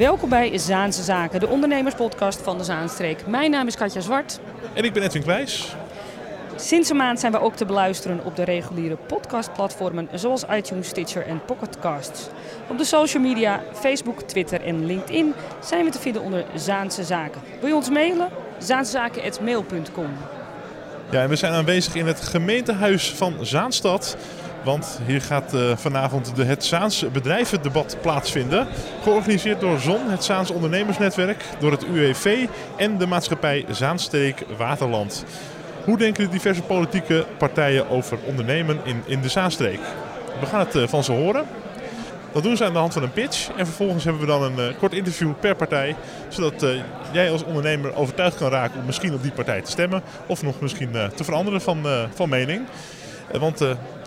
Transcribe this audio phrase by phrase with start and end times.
[0.00, 3.26] Welkom bij Zaanse Zaken, de ondernemerspodcast van de Zaanstreek.
[3.26, 4.40] Mijn naam is Katja Zwart.
[4.74, 5.74] En ik ben Edwin Kwijs.
[6.56, 11.26] Sinds een maand zijn we ook te beluisteren op de reguliere podcastplatformen zoals iTunes, Stitcher
[11.26, 12.28] en Pocketcasts.
[12.68, 15.34] Op de social media, Facebook, Twitter en LinkedIn
[15.64, 17.40] zijn we te vinden onder Zaanse Zaken.
[17.60, 18.28] Wil je ons mailen?
[18.58, 20.10] zaansezaken.mail.com
[21.10, 24.16] Ja, en we zijn aanwezig in het gemeentehuis van Zaanstad.
[24.64, 28.66] Want hier gaat uh, vanavond de het Zaans bedrijvendebat plaatsvinden.
[29.02, 32.46] Georganiseerd door ZON, het Zaans ondernemersnetwerk, door het UEV
[32.76, 35.24] en de maatschappij Zaanstreek Waterland.
[35.84, 39.80] Hoe denken de diverse politieke partijen over ondernemen in, in de Zaanstreek?
[40.40, 41.44] We gaan het uh, van ze horen.
[42.32, 43.50] Dat doen ze aan de hand van een pitch.
[43.56, 45.96] En vervolgens hebben we dan een uh, kort interview per partij.
[46.28, 46.66] Zodat
[47.12, 50.02] jij als ondernemer overtuigd kan raken om misschien op die partij te stemmen.
[50.26, 52.66] Of nog misschien te veranderen van, van mening.
[53.38, 53.62] want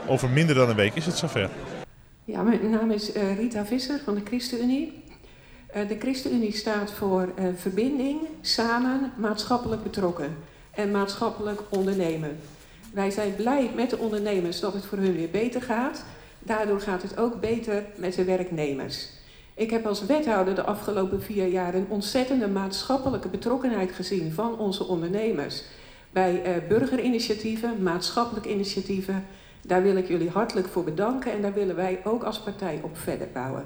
[0.07, 1.49] over minder dan een week is het zover.
[2.25, 5.03] Ja, mijn naam is Rita Visser van de ChristenUnie.
[5.73, 10.37] de ChristenUnie staat voor verbinding, samen, maatschappelijk betrokken
[10.71, 12.37] en maatschappelijk ondernemen.
[12.93, 16.03] Wij zijn blij met de ondernemers dat het voor hun weer beter gaat.
[16.39, 19.09] Daardoor gaat het ook beter met de werknemers.
[19.55, 24.83] Ik heb als wethouder de afgelopen vier jaar een ontzettende maatschappelijke betrokkenheid gezien van onze
[24.83, 25.63] ondernemers.
[26.11, 29.25] Bij burgerinitiatieven, maatschappelijke initiatieven.
[29.65, 32.97] Daar wil ik jullie hartelijk voor bedanken en daar willen wij ook als partij op
[32.97, 33.63] verder bouwen.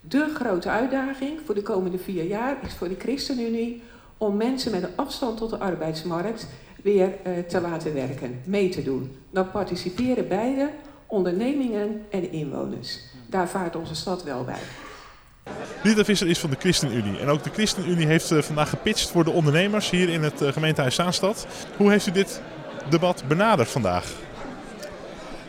[0.00, 3.82] De grote uitdaging voor de komende vier jaar is voor de ChristenUnie
[4.18, 6.46] om mensen met een afstand tot de arbeidsmarkt
[6.82, 9.16] weer uh, te laten werken, mee te doen.
[9.30, 10.70] Dan participeren beide
[11.06, 13.00] ondernemingen en inwoners.
[13.26, 14.60] Daar vaart onze stad wel bij.
[15.82, 17.18] Rita Visser is van de ChristenUnie.
[17.18, 20.52] En ook de ChristenUnie heeft uh, vandaag gepitcht voor de ondernemers hier in het uh,
[20.52, 21.46] gemeentehuis Zaanstad.
[21.76, 22.42] Hoe heeft u dit
[22.90, 24.23] debat benaderd vandaag?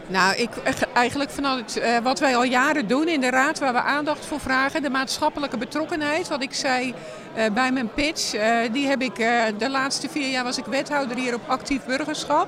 [0.07, 0.49] Nou, ik,
[0.93, 4.39] eigenlijk vanuit uh, wat wij al jaren doen in de raad, waar we aandacht voor
[4.39, 6.93] vragen, de maatschappelijke betrokkenheid, wat ik zei
[7.37, 9.15] uh, bij mijn pitch, uh, die heb ik
[9.57, 12.47] de laatste vier jaar was ik wethouder hier op actief burgerschap,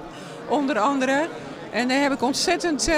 [0.50, 1.28] onder andere.
[1.72, 2.90] En daar heb ik ontzettend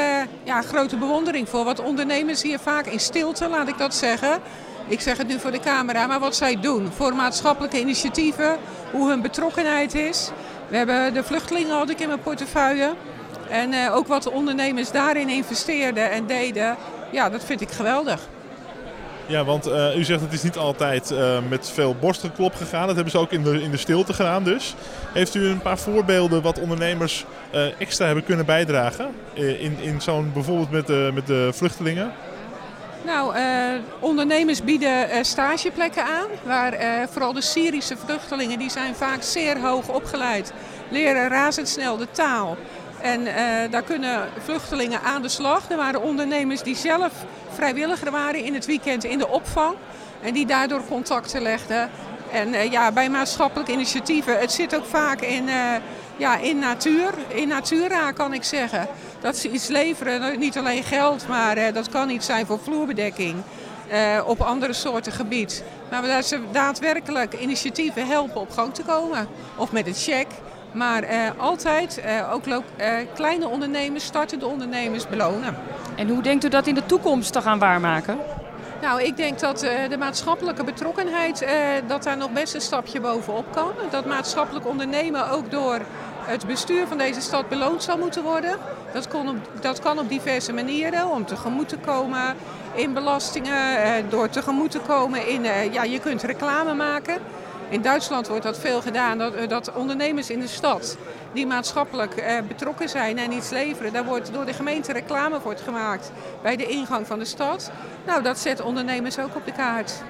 [0.44, 1.64] ja, grote bewondering voor.
[1.64, 4.40] Wat ondernemers hier vaak in stilte, laat ik dat zeggen.
[4.88, 8.58] Ik zeg het nu voor de camera, maar wat zij doen voor maatschappelijke initiatieven,
[8.92, 10.32] hoe hun betrokkenheid is.
[10.68, 12.94] We hebben de vluchtelingen had ik in mijn portefeuille.
[13.50, 16.76] En uh, ook wat de ondernemers daarin investeerden en deden,
[17.12, 18.22] ja, dat vind ik geweldig.
[19.26, 22.86] Ja, want uh, u zegt het is niet altijd uh, met veel borstgeklop gegaan.
[22.86, 24.76] Dat hebben ze ook in de, in de stilte gedaan dus.
[25.14, 27.26] Heeft u een paar voorbeelden wat ondernemers
[27.78, 29.16] extra hebben kunnen bijdragen?
[29.34, 32.12] in in zo'n bijvoorbeeld met de, met de vluchtelingen?
[33.06, 33.36] Nou,
[34.00, 36.28] ondernemers bieden stageplekken aan.
[36.44, 36.74] Waar
[37.12, 40.54] vooral de Syrische vluchtelingen, die zijn vaak zeer hoog opgeleid.
[40.90, 42.58] Leren razendsnel de taal.
[43.02, 43.34] En uh,
[43.72, 45.70] daar kunnen vluchtelingen aan de slag.
[45.70, 47.12] Er waren ondernemers die zelf
[47.54, 49.76] vrijwilliger waren in het weekend in de opvang.
[50.22, 51.90] En die daardoor contacten legden.
[52.32, 55.54] En uh, ja, bij maatschappelijke initiatieven, het zit ook vaak in, uh,
[56.18, 57.14] ja, in natuur.
[57.28, 58.88] In natura kan ik zeggen.
[59.22, 63.36] Dat ze iets leveren, niet alleen geld, maar dat kan iets zijn voor vloerbedekking.
[64.26, 65.64] op andere soorten gebied.
[65.90, 69.28] Maar dat ze daadwerkelijk initiatieven helpen op gang te komen.
[69.56, 70.28] Of met een check.
[70.72, 72.62] Maar uh, altijd uh, ook uh,
[73.14, 75.56] kleine ondernemers, startende ondernemers belonen.
[75.96, 78.18] En hoe denkt u dat in de toekomst te gaan waarmaken?
[78.82, 79.60] Nou, ik denk dat
[79.90, 81.46] de maatschappelijke betrokkenheid,
[81.88, 83.72] dat daar nog best een stapje bovenop kan.
[83.90, 85.80] Dat maatschappelijk ondernemen ook door
[86.22, 88.56] het bestuur van deze stad beloond zal moeten worden.
[88.94, 92.36] Dat, kon op, dat kan op diverse manieren, om tegemoet te komen
[92.74, 97.18] in belastingen, door tegemoet te komen in, ja, je kunt reclame maken.
[97.70, 100.98] In Duitsland wordt dat veel gedaan, dat, eh, dat ondernemers in de stad
[101.34, 105.58] die maatschappelijk eh, betrokken zijn en iets leveren, daar wordt door de gemeente reclame voor
[105.58, 107.72] gemaakt bij de ingang van de stad.
[108.06, 110.02] Nou, dat zet ondernemers ook op de kaart.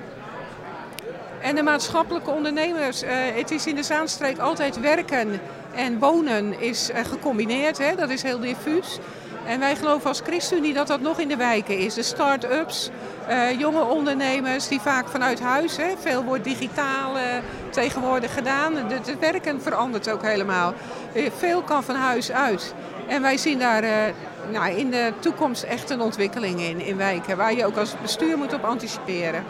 [1.41, 5.41] En de maatschappelijke ondernemers, eh, het is in de Zaanstreek altijd werken
[5.75, 7.95] en wonen is eh, gecombineerd, hè?
[7.95, 8.99] dat is heel diffuus.
[9.49, 11.93] En wij geloven als ChristenUnie dat dat nog in de wijken is.
[11.93, 12.89] De start-ups,
[13.29, 17.21] uh, jonge ondernemers die vaak vanuit huis, hè, veel wordt digitaal uh,
[17.69, 18.75] tegenwoordig gedaan.
[18.75, 20.73] Het werken verandert ook helemaal.
[21.13, 22.73] Uh, veel kan van huis uit.
[23.07, 23.83] En wij zien daar
[24.51, 28.37] nou, in de toekomst echt een ontwikkeling in, in wijken, waar je ook als bestuur
[28.37, 29.43] moet op anticiperen.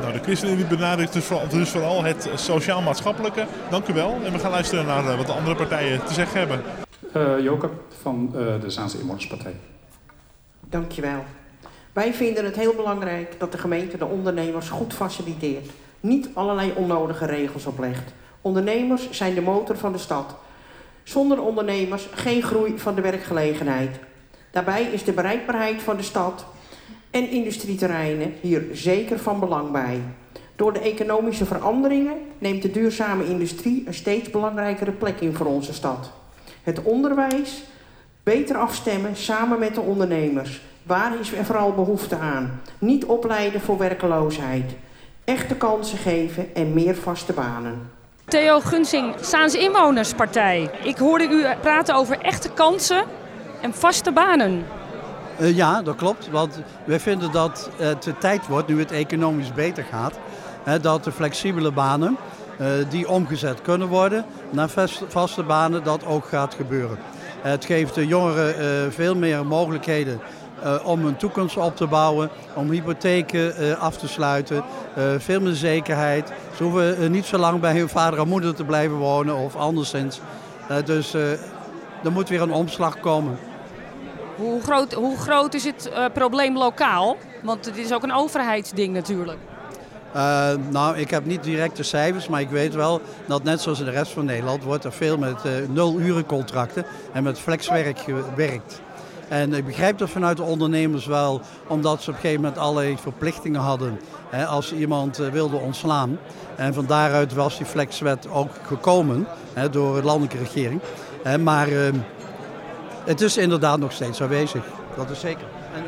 [0.00, 3.46] Nou, de ChristenUnie benadrukt dus, dus vooral het sociaal-maatschappelijke.
[3.70, 4.18] Dank u wel.
[4.24, 6.62] En we gaan luisteren naar wat de andere partijen te zeggen hebben.
[7.16, 7.68] Uh, Joke
[8.00, 9.54] van uh, de Zaanse Inwonerspartij.
[10.60, 11.24] Dankjewel.
[11.92, 15.70] Wij vinden het heel belangrijk dat de gemeente de ondernemers goed faciliteert.
[16.00, 18.12] Niet allerlei onnodige regels oplegt.
[18.40, 20.34] Ondernemers zijn de motor van de stad.
[21.02, 23.98] Zonder ondernemers geen groei van de werkgelegenheid.
[24.50, 26.46] Daarbij is de bereikbaarheid van de stad
[27.10, 30.00] en industrieterreinen hier zeker van belang bij.
[30.56, 35.72] Door de economische veranderingen neemt de duurzame industrie een steeds belangrijkere plek in voor onze
[35.72, 36.12] stad.
[36.62, 37.62] Het onderwijs
[38.22, 40.60] beter afstemmen samen met de ondernemers.
[40.82, 42.60] Waar is er vooral behoefte aan?
[42.78, 44.72] Niet opleiden voor werkeloosheid.
[45.24, 47.90] Echte kansen geven en meer vaste banen.
[48.24, 50.70] Theo Gunsing, Saans Inwonerspartij.
[50.82, 53.04] Ik hoorde u praten over echte kansen
[53.60, 54.64] en vaste banen.
[55.40, 56.30] Uh, ja, dat klopt.
[56.30, 60.14] Want wij vinden dat het tijd wordt, nu het economisch beter gaat,
[60.62, 62.16] hè, dat de flexibele banen
[62.88, 64.68] die omgezet kunnen worden naar
[65.08, 66.98] vaste banen, dat ook gaat gebeuren.
[67.42, 70.20] Het geeft de jongeren uh, veel meer mogelijkheden
[70.64, 74.64] uh, om hun toekomst op te bouwen, om hypotheken af te sluiten,
[75.18, 76.32] veel meer zekerheid.
[76.56, 80.20] Ze hoeven niet zo lang bij hun vader en moeder te blijven wonen of anderszins.
[80.84, 83.38] dus er moet weer een omslag komen.
[84.36, 87.16] Hoe groot, hoe groot is het probleem lokaal?
[87.42, 89.38] Want het is ook een overheidsding natuurlijk.
[90.16, 93.78] Uh, nou, ik heb niet direct de cijfers, maar ik weet wel dat net zoals
[93.78, 98.80] in de rest van Nederland wordt er veel met uh, nul-urencontracten en met flexwerk gewerkt.
[99.28, 102.96] En ik begrijp dat vanuit de ondernemers wel, omdat ze op een gegeven moment allerlei
[102.98, 106.18] verplichtingen hadden hè, als iemand uh, wilde ontslaan.
[106.56, 110.80] En van daaruit was die flexwet ook gekomen hè, door de landelijke regering.
[111.22, 111.68] Hè, maar
[113.04, 114.64] het is inderdaad nog steeds aanwezig,
[114.96, 115.44] dat is zeker.
[115.74, 115.82] En,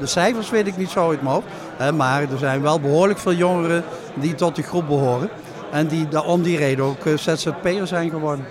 [0.00, 1.46] de cijfers weet ik niet zo uit mijn hoofd.
[1.76, 3.84] Hè, maar er zijn wel behoorlijk veel jongeren
[4.14, 5.30] die tot die groep behoren.
[5.70, 8.46] En die om die reden ook ZZP'er zijn geworden.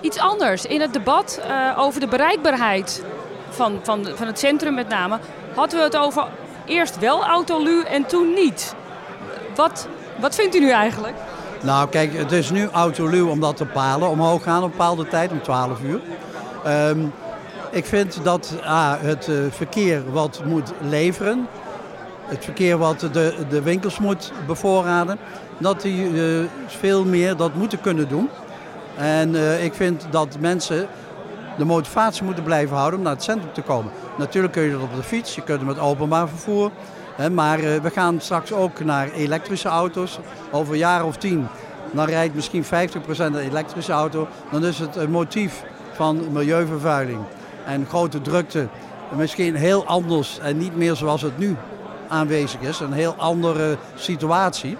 [0.00, 0.66] Iets anders.
[0.66, 3.04] In het debat uh, over de bereikbaarheid
[3.50, 5.18] van, van, van het centrum met name...
[5.54, 6.26] hadden we het over
[6.64, 8.74] eerst wel autolu en toen niet.
[9.54, 9.88] Wat,
[10.20, 11.14] wat vindt u nu eigenlijk?
[11.62, 15.30] Nou kijk, het is nu autolu omdat de palen omhoog gaan op een bepaalde tijd,
[15.30, 16.00] om 12 uur.
[16.66, 17.12] Um,
[17.74, 18.54] ik vind dat
[19.00, 21.46] het uh, verkeer wat moet leveren,
[22.24, 25.18] het verkeer wat de, de winkels moet bevoorraden,
[25.58, 28.28] dat die uh, veel meer dat moeten kunnen doen.
[28.96, 30.86] En uh, ik vind dat mensen
[31.58, 33.92] de motivatie moeten blijven houden om naar het centrum te komen.
[34.18, 36.70] Natuurlijk kun je dat op de fiets, je kunt het met openbaar vervoer.
[37.16, 40.18] Hè, maar we gaan straks ook naar elektrische auto's.
[40.50, 41.46] Over een jaar of tien,
[41.92, 42.68] dan rijdt misschien 50%
[43.16, 44.28] een elektrische auto.
[44.50, 45.62] Dan is het een motief
[45.92, 47.20] van milieuvervuiling
[47.66, 48.68] en grote drukte
[49.16, 51.56] misschien heel anders en niet meer zoals het nu
[52.08, 52.80] aanwezig is.
[52.80, 54.76] Een heel andere situatie.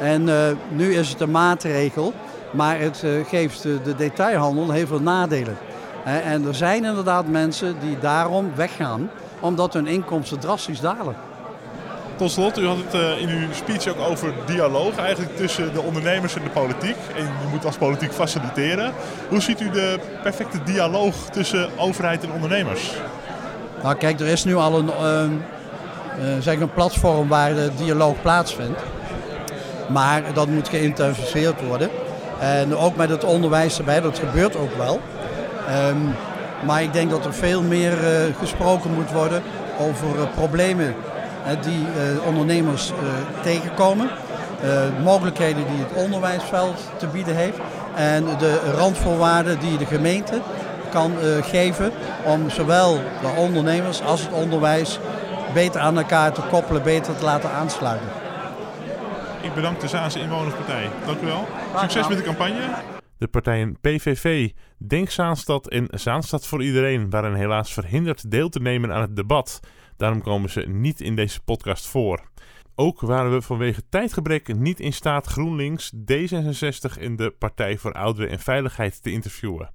[0.00, 0.34] En uh,
[0.68, 2.12] nu is het een maatregel,
[2.50, 5.56] maar het uh, geeft de detailhandel heel veel nadelen.
[6.04, 11.16] En er zijn inderdaad mensen die daarom weggaan, omdat hun inkomsten drastisch dalen.
[12.16, 15.80] Tot slot, u had het uh, in uw speech ook over dialoog eigenlijk tussen de
[15.80, 16.96] ondernemers en de politiek.
[17.16, 18.92] En je moet als politiek faciliteren.
[19.28, 22.92] Hoe ziet u de perfecte dialoog tussen overheid en ondernemers?
[23.82, 28.22] Nou kijk, er is nu al een, uh, uh, zeg een platform waar de dialoog
[28.22, 28.80] plaatsvindt.
[29.88, 31.90] Maar dat moet geïntensiveerd worden.
[32.38, 35.00] En ook met het onderwijs erbij, dat gebeurt ook wel.
[35.88, 36.14] Um,
[36.66, 37.96] maar ik denk dat er veel meer
[38.38, 39.42] gesproken moet worden
[39.78, 40.94] over problemen
[41.62, 42.96] die uh, ondernemers uh,
[43.42, 44.10] tegenkomen.
[44.64, 47.58] Uh, mogelijkheden die het onderwijsveld te bieden heeft.
[47.94, 50.40] En de randvoorwaarden die de gemeente
[50.90, 51.12] kan
[51.42, 51.92] geven
[52.24, 54.98] om zowel de ondernemers als het onderwijs
[55.54, 58.08] beter aan elkaar te koppelen, beter te laten aansluiten.
[59.40, 60.90] Ik bedank de Zaanse Inwonerspartij.
[61.06, 61.46] Dank u wel.
[61.76, 62.60] Succes met de campagne.
[63.18, 68.92] De partijen PVV, Denk Zaanstad en Zaanstad voor Iedereen waren helaas verhinderd deel te nemen
[68.92, 69.60] aan het debat.
[69.96, 72.22] Daarom komen ze niet in deze podcast voor.
[72.74, 78.30] Ook waren we vanwege tijdgebrek niet in staat GroenLinks, D66 en de Partij voor Ouderen
[78.30, 79.70] en Veiligheid te interviewen.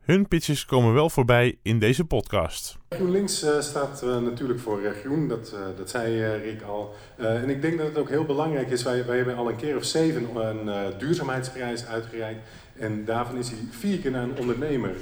[0.00, 2.76] Hun pitches komen wel voorbij in deze podcast.
[2.88, 6.94] GroenLinks uh, staat uh, natuurlijk voor uh, groen, dat, dat zei Rick al.
[7.16, 9.76] en ik denk dat het ook heel belangrijk is, wij, wij hebben al een keer
[9.76, 12.48] of zeven een duurzaamheidsprijs uitgereikt.
[12.78, 14.94] En daarvan is hij vier keer naar een ondernemer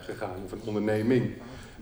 [0.00, 1.32] gegaan, of een onderneming.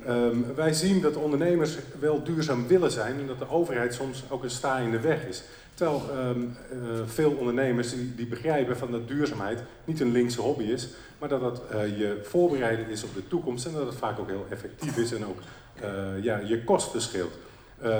[0.08, 4.42] Um, wij zien dat ondernemers wel duurzaam willen zijn en dat de overheid soms ook
[4.42, 5.42] een sta in de weg is.
[5.74, 10.64] Terwijl um, uh, veel ondernemers die, die, begrijpen van dat duurzaamheid niet een linkse hobby
[10.64, 10.88] is,
[11.18, 14.28] maar dat dat uh, je voorbereiden is op de toekomst en dat het vaak ook
[14.28, 15.38] heel effectief is en ook
[15.82, 17.38] uh, ja, je kosten scheelt.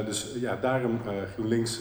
[0.06, 1.00] dus ja, daarom
[1.32, 1.80] GroenLinks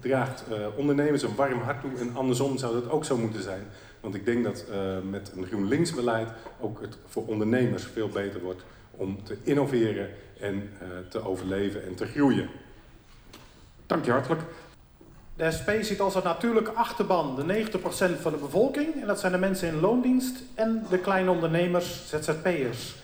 [0.00, 0.44] draagt
[0.76, 3.62] ondernemers een warm hart toe en andersom zou dat ook zo moeten zijn.
[4.00, 4.64] Want ik denk dat
[5.10, 6.28] met een GroenLinks beleid
[6.60, 8.62] ook het voor ondernemers veel beter wordt
[8.96, 10.10] om te innoveren
[10.40, 12.48] en uh, te overleven en te groeien.
[13.86, 14.40] Dank je hartelijk.
[15.36, 17.78] De SP ziet als een natuurlijke achterban de 90%
[18.20, 19.00] van de bevolking.
[19.00, 22.94] En dat zijn de mensen in loondienst en de kleine ondernemers, ZZP'ers.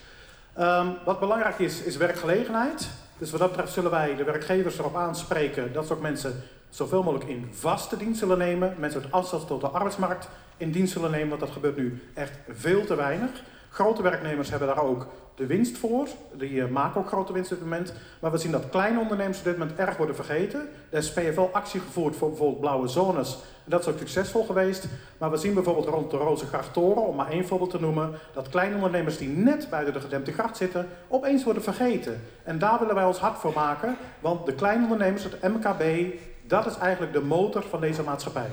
[0.58, 2.88] Um, wat belangrijk is, is werkgelegenheid.
[3.18, 7.02] Dus wat dat betreft zullen wij de werkgevers erop aanspreken dat ze ook mensen zoveel
[7.02, 8.74] mogelijk in vaste dienst zullen nemen.
[8.78, 12.32] Mensen uit afstand tot de arbeidsmarkt in dienst zullen nemen, want dat gebeurt nu echt
[12.48, 13.30] veel te weinig.
[13.72, 16.08] Grote werknemers hebben daar ook de winst voor.
[16.32, 17.92] Die uh, maken ook grote winst op dit moment.
[18.20, 20.68] Maar we zien dat kleine ondernemers op dit moment erg worden vergeten.
[20.90, 23.38] De SP heeft wel actie gevoerd voor bijvoorbeeld blauwe zones.
[23.64, 24.86] Dat is ook succesvol geweest.
[25.18, 28.74] Maar we zien bijvoorbeeld rond de Rozengrachttoren, om maar één voorbeeld te noemen, dat kleine
[28.74, 32.22] ondernemers die net buiten de gedempte gracht zitten, opeens worden vergeten.
[32.44, 36.14] En daar willen wij ons hard voor maken, want de kleine ondernemers, het MKB,
[36.46, 38.50] dat is eigenlijk de motor van deze maatschappij.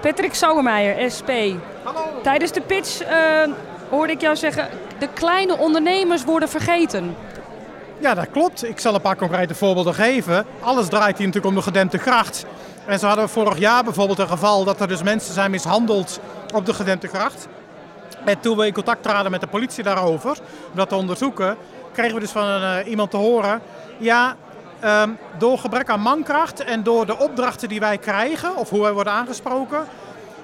[0.00, 1.30] Patrick Sauermeijer, SP.
[1.82, 2.20] Hallo.
[2.22, 3.54] Tijdens de pitch uh,
[3.90, 7.16] hoorde ik jou zeggen, de kleine ondernemers worden vergeten.
[7.98, 8.68] Ja, dat klopt.
[8.68, 10.46] Ik zal een paar concrete voorbeelden geven.
[10.60, 12.44] Alles draait hier natuurlijk om de gedempte gracht.
[12.86, 16.20] En zo hadden we vorig jaar bijvoorbeeld een geval dat er dus mensen zijn mishandeld
[16.54, 17.48] op de gedempte gracht.
[18.24, 20.30] En toen we in contact traden met de politie daarover,
[20.70, 21.56] om dat te onderzoeken,
[21.92, 23.60] kregen we dus van uh, iemand te horen...
[23.98, 24.36] Ja,
[24.84, 28.92] um, door gebrek aan mankracht en door de opdrachten die wij krijgen, of hoe wij
[28.92, 29.86] worden aangesproken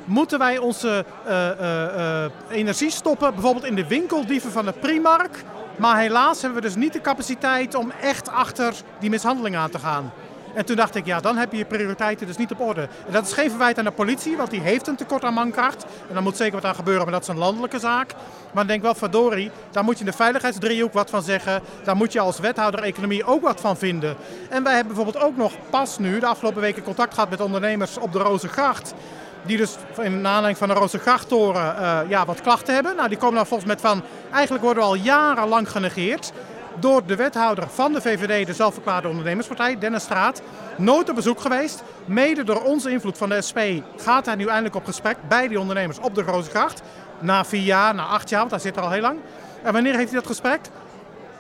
[0.05, 1.67] moeten wij onze uh, uh,
[1.97, 5.45] uh, energie stoppen, bijvoorbeeld in de winkeldieven van de Primark.
[5.77, 9.79] Maar helaas hebben we dus niet de capaciteit om echt achter die mishandeling aan te
[9.79, 10.13] gaan.
[10.55, 12.81] En toen dacht ik, ja, dan heb je je prioriteiten dus niet op orde.
[12.81, 15.85] En dat is geen verwijt aan de politie, want die heeft een tekort aan mankracht.
[16.09, 18.15] En daar moet zeker wat aan gebeuren, maar dat is een landelijke zaak.
[18.53, 21.63] Maar ik denk wel, verdorie, daar moet je in de veiligheidsdriehoek wat van zeggen.
[21.85, 24.17] Daar moet je als wethouder economie ook wat van vinden.
[24.49, 27.99] En wij hebben bijvoorbeeld ook nog pas nu, de afgelopen weken, contact gehad met ondernemers
[27.99, 28.95] op de Rozengracht
[29.43, 32.97] die dus in aanleiding van de Rozengrachttoren uh, ja, wat klachten hebben.
[32.97, 36.33] Nou, die komen dan volgens met van, eigenlijk worden we al jarenlang genegeerd
[36.79, 40.43] door de wethouder van de VVD, de zelfverklaarde ondernemerspartij, Dennis Straat,
[40.77, 41.83] nooit op bezoek geweest.
[42.05, 43.59] Mede door onze invloed van de SP
[43.97, 46.83] gaat hij nu eindelijk op gesprek bij die ondernemers op de Rozengracht.
[47.19, 49.19] Na vier jaar, na acht jaar, want hij zit er al heel lang.
[49.63, 50.61] En wanneer heeft hij dat gesprek?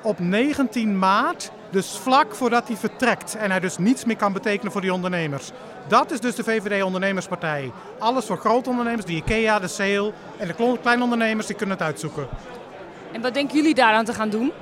[0.02, 3.37] Op 19 maart, dus vlak voordat hij vertrekt.
[3.37, 5.50] En hij dus niets meer kan betekenen voor die ondernemers.
[5.88, 7.73] Dat is dus de VVD Ondernemerspartij.
[7.99, 11.87] Alles voor grote ondernemers, de IKEA, de Sale en de kleine ondernemers, die kunnen het
[11.87, 12.29] uitzoeken.
[13.12, 14.52] En wat denken jullie daaraan te gaan doen?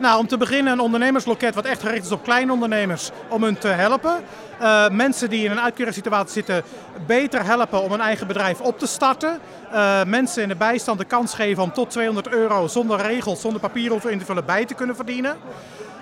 [0.00, 3.58] Nou, om te beginnen een ondernemersloket wat echt gericht is op kleine ondernemers om hun
[3.58, 4.14] te helpen.
[4.60, 6.62] Uh, mensen die in een uitkeringssituatie zitten
[7.06, 9.40] beter helpen om een eigen bedrijf op te starten.
[9.72, 13.60] Uh, mensen in de bijstand de kans geven om tot 200 euro zonder regels, zonder
[13.60, 15.36] papieren hoeven in te vullen bij te kunnen verdienen.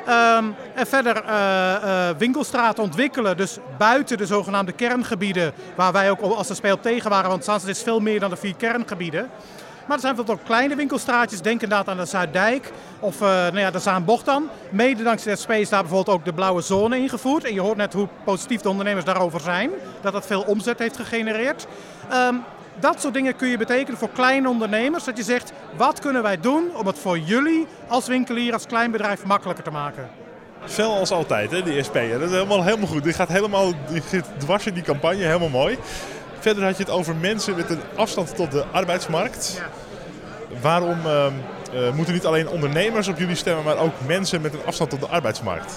[0.08, 6.46] Um, en verder uh, winkelstraten ontwikkelen, dus buiten de zogenaamde kerngebieden, waar wij ook als
[6.46, 9.30] de speel tegen waren, want Zaanstad is veel meer dan de vier kerngebieden.
[9.86, 11.40] Maar er zijn bijvoorbeeld ook kleine winkelstraatjes.
[11.40, 14.48] Denk inderdaad aan de Zuiddijk of uh, nou ja, de Zaanbocht dan.
[14.70, 17.44] Mede dankzij de SP is daar bijvoorbeeld ook de blauwe zone ingevoerd.
[17.44, 19.70] En je hoort net hoe positief de ondernemers daarover zijn.
[20.00, 21.66] Dat dat veel omzet heeft gegenereerd.
[22.12, 22.44] Um,
[22.80, 25.04] dat soort dingen kun je betekenen voor kleine ondernemers.
[25.04, 28.90] Dat je zegt, wat kunnen wij doen om het voor jullie als winkelier, als klein
[28.90, 30.08] bedrijf makkelijker te maken?
[30.64, 31.94] Fel als altijd, hè, die SP.
[31.94, 33.04] Dat is helemaal, helemaal goed.
[33.04, 35.78] Die gaat helemaal die gaat dwars in die campagne, helemaal mooi.
[36.38, 39.60] Verder had je het over mensen met een afstand tot de arbeidsmarkt.
[39.60, 39.68] Ja.
[40.60, 41.26] Waarom uh,
[41.74, 45.00] uh, moeten niet alleen ondernemers op jullie stemmen, maar ook mensen met een afstand tot
[45.00, 45.74] de arbeidsmarkt?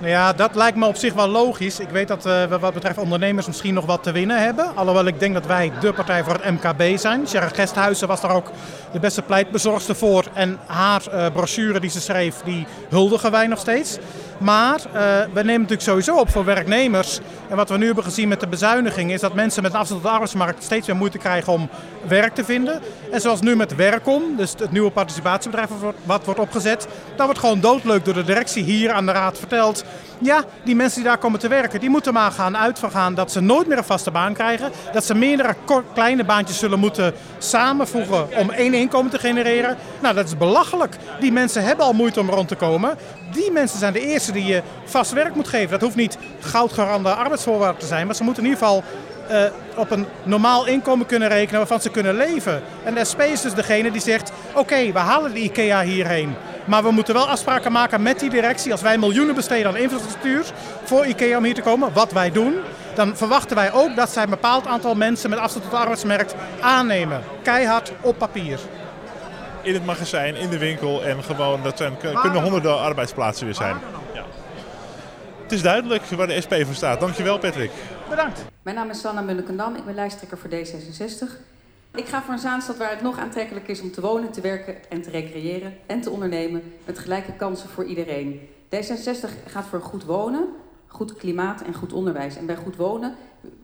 [0.00, 1.80] Nou ja, dat lijkt me op zich wel logisch.
[1.80, 4.76] Ik weet dat we wat betreft ondernemers misschien nog wat te winnen hebben.
[4.76, 7.28] Alhoewel ik denk dat wij de partij voor het MKB zijn.
[7.28, 8.50] Sherry Gesthuizen was daar ook
[8.92, 10.24] de beste pleitbezorgster voor.
[10.34, 13.98] En haar uh, brochure die ze schreef, die huldigen wij nog steeds.
[14.38, 14.92] Maar uh,
[15.32, 17.20] we nemen natuurlijk sowieso op voor werknemers.
[17.48, 20.00] En wat we nu hebben gezien met de bezuiniging is dat mensen met een afstand
[20.00, 21.68] tot de arbeidsmarkt steeds meer moeite krijgen om
[22.08, 22.80] werk te vinden.
[23.10, 25.70] En zoals nu met Werkom, dus het nieuwe participatiebedrijf
[26.04, 29.84] wat wordt opgezet, dat wordt gewoon doodleuk door de directie hier aan de raad verteld.
[30.20, 33.40] Ja, die mensen die daar komen te werken, die moeten maar gaan uitvergaan dat ze
[33.40, 34.70] nooit meer een vaste baan krijgen.
[34.92, 35.54] Dat ze meerdere
[35.94, 39.76] kleine baantjes zullen moeten samenvoegen om één inkomen te genereren.
[40.00, 40.96] Nou, dat is belachelijk.
[41.20, 42.96] Die mensen hebben al moeite om rond te komen.
[43.32, 45.70] Die mensen zijn de eerste die je vast werk moet geven.
[45.70, 48.84] Dat hoeft niet goudgarande arbeidsvoorwaarden te zijn, maar ze moeten in ieder geval
[49.30, 49.42] uh,
[49.76, 52.62] op een normaal inkomen kunnen rekenen waarvan ze kunnen leven.
[52.84, 56.34] En de SP is dus degene die zegt: oké, we halen de IKEA hierheen.
[56.68, 58.72] Maar we moeten wel afspraken maken met die directie.
[58.72, 60.44] Als wij miljoenen besteden aan infrastructuur
[60.84, 62.54] voor IKEA om hier te komen, wat wij doen,
[62.94, 66.34] dan verwachten wij ook dat zij een bepaald aantal mensen met afstand tot de arbeidsmarkt
[66.60, 67.22] aannemen.
[67.42, 68.58] Keihard op papier.
[69.62, 73.76] In het magazijn, in de winkel en gewoon, dat zijn, kunnen honderden arbeidsplaatsen weer zijn.
[74.14, 74.24] Ja.
[75.42, 77.00] Het is duidelijk waar de SP voor staat.
[77.00, 77.70] Dankjewel Patrick.
[78.08, 78.44] Bedankt.
[78.62, 81.57] Mijn naam is Sanna Mullekendam, ik ben lijsttrekker voor D66.
[81.94, 84.90] Ik ga voor een Zaanstad waar het nog aantrekkelijk is om te wonen, te werken
[84.90, 88.40] en te recreëren en te ondernemen met gelijke kansen voor iedereen.
[88.74, 90.48] D66 gaat voor goed wonen,
[90.86, 92.36] goed klimaat en goed onderwijs.
[92.36, 93.14] En bij goed wonen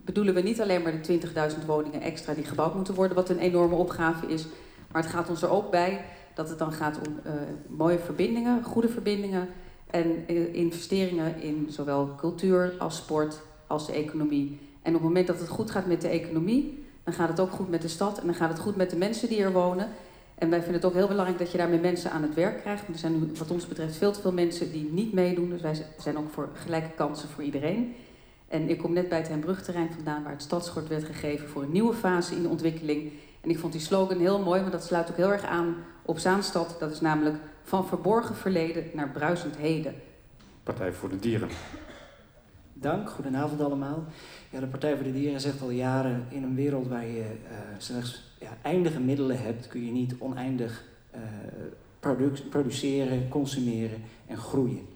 [0.04, 1.18] bedoelen we niet alleen maar de
[1.58, 4.46] 20.000 woningen extra die gebouwd moeten worden, wat een enorme opgave is.
[4.92, 6.04] Maar het gaat ons er ook bij
[6.34, 7.32] dat het dan gaat om uh,
[7.68, 9.48] mooie verbindingen, goede verbindingen,
[9.94, 14.58] en eh, investeringen in zowel cultuur als sport als de economie.
[14.82, 17.50] En op het moment dat het goed gaat met de economie, dan gaat het ook
[17.50, 19.88] goed met de stad en dan gaat het goed met de mensen die er wonen.
[20.34, 22.88] En wij vinden het ook heel belangrijk dat je daarmee mensen aan het werk krijgt.
[22.88, 25.50] Er zijn nu wat ons betreft veel te veel mensen die niet meedoen.
[25.50, 27.94] Dus wij zijn ook voor gelijke kansen voor iedereen.
[28.48, 31.72] En ik kom net bij het Hembrugterrein vandaan, waar het stadschort werd gegeven voor een
[31.72, 33.12] nieuwe fase in de ontwikkeling.
[33.40, 36.18] En ik vond die slogan heel mooi, want dat sluit ook heel erg aan op
[36.18, 36.76] Zaanstad.
[36.78, 39.94] Dat is namelijk van verborgen verleden naar bruisend heden.
[40.62, 41.48] Partij voor de Dieren.
[42.84, 44.04] Dank, goedenavond allemaal.
[44.50, 47.58] Ja, de Partij voor de Dieren zegt al jaren, in een wereld waar je uh,
[47.78, 51.20] slechts ja, eindige middelen hebt, kun je niet oneindig uh,
[52.50, 54.86] produceren, consumeren en groeien.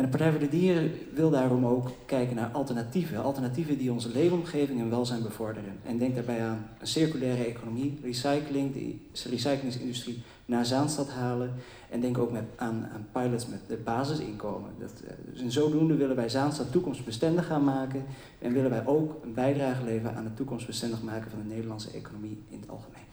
[0.00, 3.22] En de Partij voor de Dieren wil daarom ook kijken naar alternatieven.
[3.22, 5.78] Alternatieven die onze leefomgeving en welzijn bevorderen.
[5.86, 11.54] En denk daarbij aan een circulaire economie, recycling, de recyclingsindustrie naar Zaanstad halen.
[11.90, 14.70] En denk ook met, aan, pilots met de basisinkomen.
[14.78, 18.04] Dat, eh, dus zodoende willen wij Zaanstad toekomstbestendig gaan maken.
[18.38, 22.42] En willen wij ook een bijdrage leveren aan het toekomstbestendig maken van de Nederlandse economie
[22.48, 23.04] in het algemeen.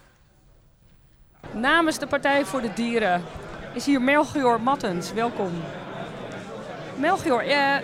[1.62, 3.22] Namens de Partij voor de Dieren
[3.74, 5.13] is hier Melchior Mattens.
[5.13, 5.51] Welkom.
[6.98, 7.75] Melchior, eh,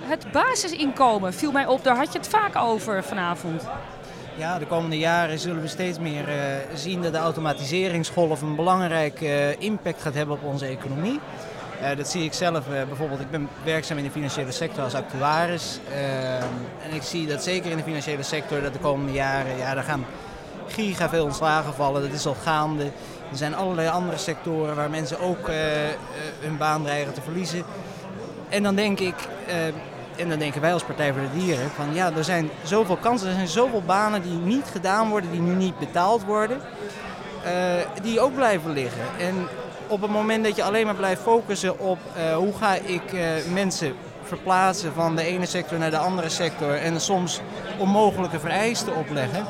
[0.00, 3.62] het basisinkomen viel mij op, daar had je het vaak over vanavond.
[4.36, 6.34] Ja, de komende jaren zullen we steeds meer uh,
[6.74, 11.20] zien dat de automatiseringsgolf een belangrijke uh, impact gaat hebben op onze economie.
[11.96, 13.20] Dat zie ik zelf bijvoorbeeld.
[13.20, 15.80] Ik ben werkzaam in de financiële sector als actuaris.
[16.82, 19.82] en ik zie dat zeker in de financiële sector dat de komende jaren, ja, daar
[19.82, 20.04] gaan
[20.66, 22.02] giga veel ontslagen vallen.
[22.02, 22.84] Dat is al gaande.
[23.30, 25.50] Er zijn allerlei andere sectoren waar mensen ook
[26.40, 27.64] hun baan dreigen te verliezen.
[28.52, 29.14] En dan denk ik,
[29.48, 29.66] uh,
[30.16, 33.28] en dan denken wij als Partij voor de Dieren, van ja, er zijn zoveel kansen,
[33.28, 36.60] er zijn zoveel banen die niet gedaan worden, die nu niet betaald worden,
[37.44, 37.52] uh,
[38.02, 39.02] die ook blijven liggen.
[39.18, 39.48] En
[39.86, 43.02] op het moment dat je alleen maar blijft focussen op uh, hoe ga ik
[43.52, 47.40] mensen verplaatsen van de ene sector naar de andere sector en soms
[47.78, 49.46] onmogelijke vereisten opleggen,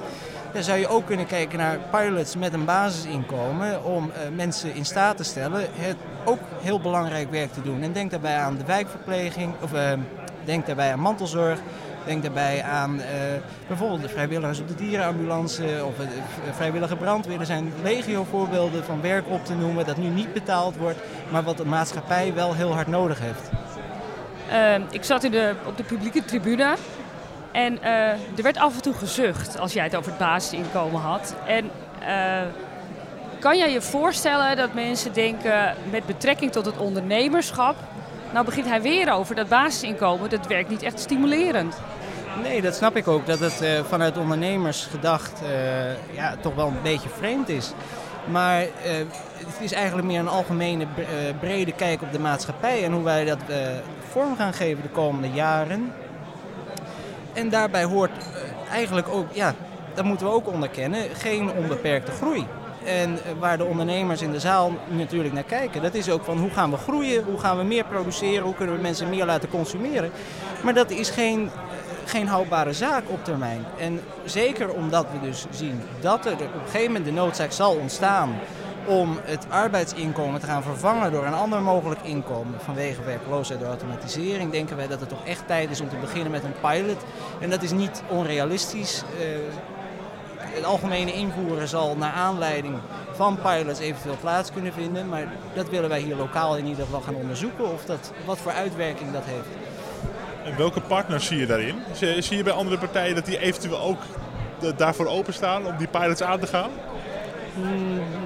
[0.53, 4.85] dan zou je ook kunnen kijken naar pilots met een basisinkomen om uh, mensen in
[4.85, 7.83] staat te stellen het ook heel belangrijk werk te doen.
[7.83, 9.93] En denk daarbij aan de wijkverpleging, of uh,
[10.45, 11.59] denk daarbij aan mantelzorg.
[12.05, 13.05] Denk daarbij aan uh,
[13.67, 17.41] bijvoorbeeld de vrijwilligers op de dierenambulance of de vrijwillige brandweer.
[17.41, 20.99] Er zijn legio voorbeelden van werk op te noemen dat nu niet betaald wordt,
[21.31, 23.51] maar wat de maatschappij wel heel hard nodig heeft.
[24.91, 25.35] ik zat in
[25.67, 26.77] op de publieke tribune
[27.53, 31.35] en uh, er werd af en toe gezucht als jij het over het basisinkomen had.
[31.47, 31.71] En
[32.03, 32.41] uh,
[33.39, 37.77] kan jij je voorstellen dat mensen denken met betrekking tot het ondernemerschap...
[38.33, 41.81] nou begint hij weer over dat basisinkomen, dat werkt niet echt stimulerend.
[42.43, 43.27] Nee, dat snap ik ook.
[43.27, 45.41] Dat het uh, vanuit ondernemers gedacht
[46.13, 47.73] ja, toch wel een beetje vreemd is.
[48.25, 50.87] Maar het is eigenlijk meer een algemene
[51.41, 52.85] brede kijk op de maatschappij...
[52.85, 53.39] en hoe wij dat
[54.11, 55.93] vorm gaan geven de komende jaren...
[57.33, 59.55] En daarbij hoort eh, eigenlijk ook, ja,
[59.95, 62.47] dat moeten we ook onderkennen, geen onbeperkte groei.
[62.85, 66.39] En eh, waar de ondernemers in de zaal natuurlijk naar kijken, dat is ook van
[66.39, 69.49] hoe gaan we groeien, hoe gaan we meer produceren, hoe kunnen we mensen meer laten
[69.49, 70.11] consumeren.
[70.63, 71.51] Maar dat is geen, eh,
[72.05, 73.65] geen houdbare zaak op termijn.
[73.79, 77.75] En zeker omdat we dus zien dat er op een gegeven moment de noodzaak zal
[77.75, 78.39] ontstaan
[78.87, 84.51] om het arbeidsinkomen te gaan vervangen door een ander mogelijk inkomen vanwege werkloosheid door automatisering,
[84.51, 87.05] denken wij dat het toch echt tijd is om te beginnen met een pilot.
[87.41, 89.03] En dat is niet onrealistisch.
[89.19, 89.25] Uh,
[90.37, 92.79] het algemene invoeren zal naar aanleiding
[93.13, 97.01] van pilots eventueel plaats kunnen vinden, maar dat willen wij hier lokaal in ieder geval
[97.01, 99.49] gaan onderzoeken of dat, wat voor uitwerking dat heeft.
[100.45, 101.75] En welke partners zie je daarin?
[102.19, 104.01] Zie je bij andere partijen dat die eventueel ook
[104.77, 106.71] daarvoor openstaan om die pilots aan te gaan?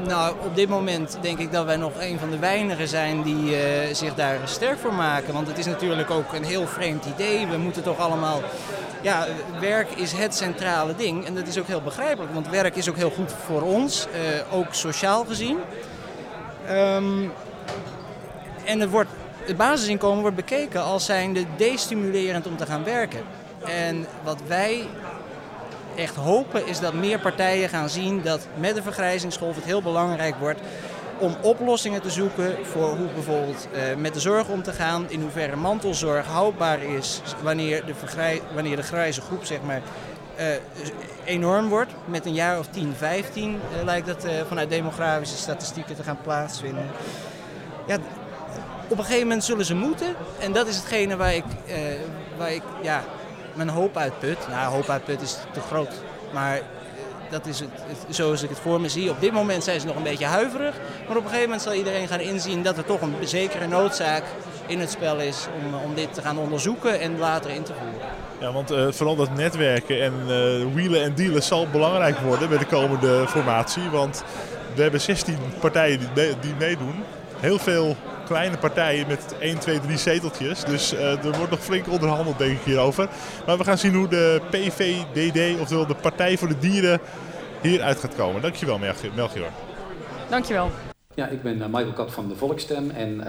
[0.06, 3.50] Nou, op dit moment denk ik dat wij nog een van de weinigen zijn die
[3.50, 3.58] uh,
[3.92, 5.32] zich daar sterk voor maken.
[5.32, 7.46] Want het is natuurlijk ook een heel vreemd idee.
[7.46, 8.40] We moeten toch allemaal.
[9.00, 9.26] Ja,
[9.60, 11.26] werk is het centrale ding.
[11.26, 14.58] En dat is ook heel begrijpelijk, want werk is ook heel goed voor ons, uh,
[14.58, 15.58] ook sociaal gezien.
[16.70, 17.32] Um,
[18.64, 19.10] en het, wordt,
[19.44, 23.20] het basisinkomen wordt bekeken als zijnde destimulerend om te gaan werken.
[23.64, 24.88] En wat wij
[25.96, 30.34] echt hopen is dat meer partijen gaan zien dat met de vergrijzingsgolf het heel belangrijk
[30.36, 30.60] wordt
[31.18, 35.20] om oplossingen te zoeken voor hoe bijvoorbeeld uh, met de zorg om te gaan, in
[35.20, 39.82] hoeverre mantelzorg houdbaar is wanneer de, vergrij, wanneer de grijze groep zeg maar,
[40.38, 40.46] uh,
[41.24, 41.92] enorm wordt.
[42.04, 46.86] Met een jaar of 10, 15 uh, lijkt dat vanuit demografische statistieken te gaan plaatsvinden.
[47.86, 47.98] Ja,
[48.88, 51.44] op een gegeven moment zullen ze moeten en dat is hetgene waar ik,
[52.38, 53.04] waar ik ja,
[53.56, 54.38] mijn hoop uitput.
[54.48, 55.92] Nou, hoop uitput is te groot.
[56.32, 56.62] Maar eh,
[57.30, 57.70] dat is het,
[58.08, 59.10] zoals ik het voor me zie.
[59.10, 60.74] Op dit moment zijn ze nog een beetje huiverig.
[61.08, 64.22] Maar op een gegeven moment zal iedereen gaan inzien dat er toch een zekere noodzaak
[64.66, 68.08] in het spel is om, om dit te gaan onderzoeken en later in te voeren.
[68.38, 72.58] Ja, want uh, vooral dat netwerken en uh, wielen en dealen zal belangrijk worden bij
[72.58, 73.90] de komende formatie.
[73.90, 74.24] Want
[74.74, 77.04] we hebben 16 partijen die, die meedoen.
[77.40, 80.64] Heel veel kleine partijen met 1, 2, 3 zeteltjes.
[80.64, 83.08] Dus uh, er wordt nog flink onderhandeld denk ik hierover.
[83.46, 87.00] Maar we gaan zien hoe de PVDD, oftewel de Partij voor de Dieren,
[87.62, 88.42] hieruit gaat komen.
[88.42, 88.78] Dankjewel
[89.14, 89.50] Melchior.
[90.30, 90.70] Dankjewel.
[91.14, 92.90] Ja, ik ben Michael Kat van de Volksstem.
[92.90, 93.24] En uh,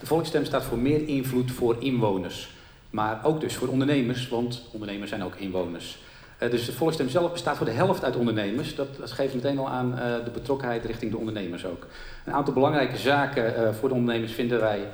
[0.00, 2.50] de Volksstem staat voor meer invloed voor inwoners.
[2.90, 5.98] Maar ook dus voor ondernemers, want ondernemers zijn ook inwoners.
[6.42, 8.74] Uh, dus de Volksstem zelf bestaat voor de helft uit ondernemers.
[8.74, 11.86] Dat, geeft meteen al aan uh, de betrokkenheid richting de ondernemers ook.
[12.24, 14.86] Een aantal belangrijke zaken uh, voor de ondernemers vinden wij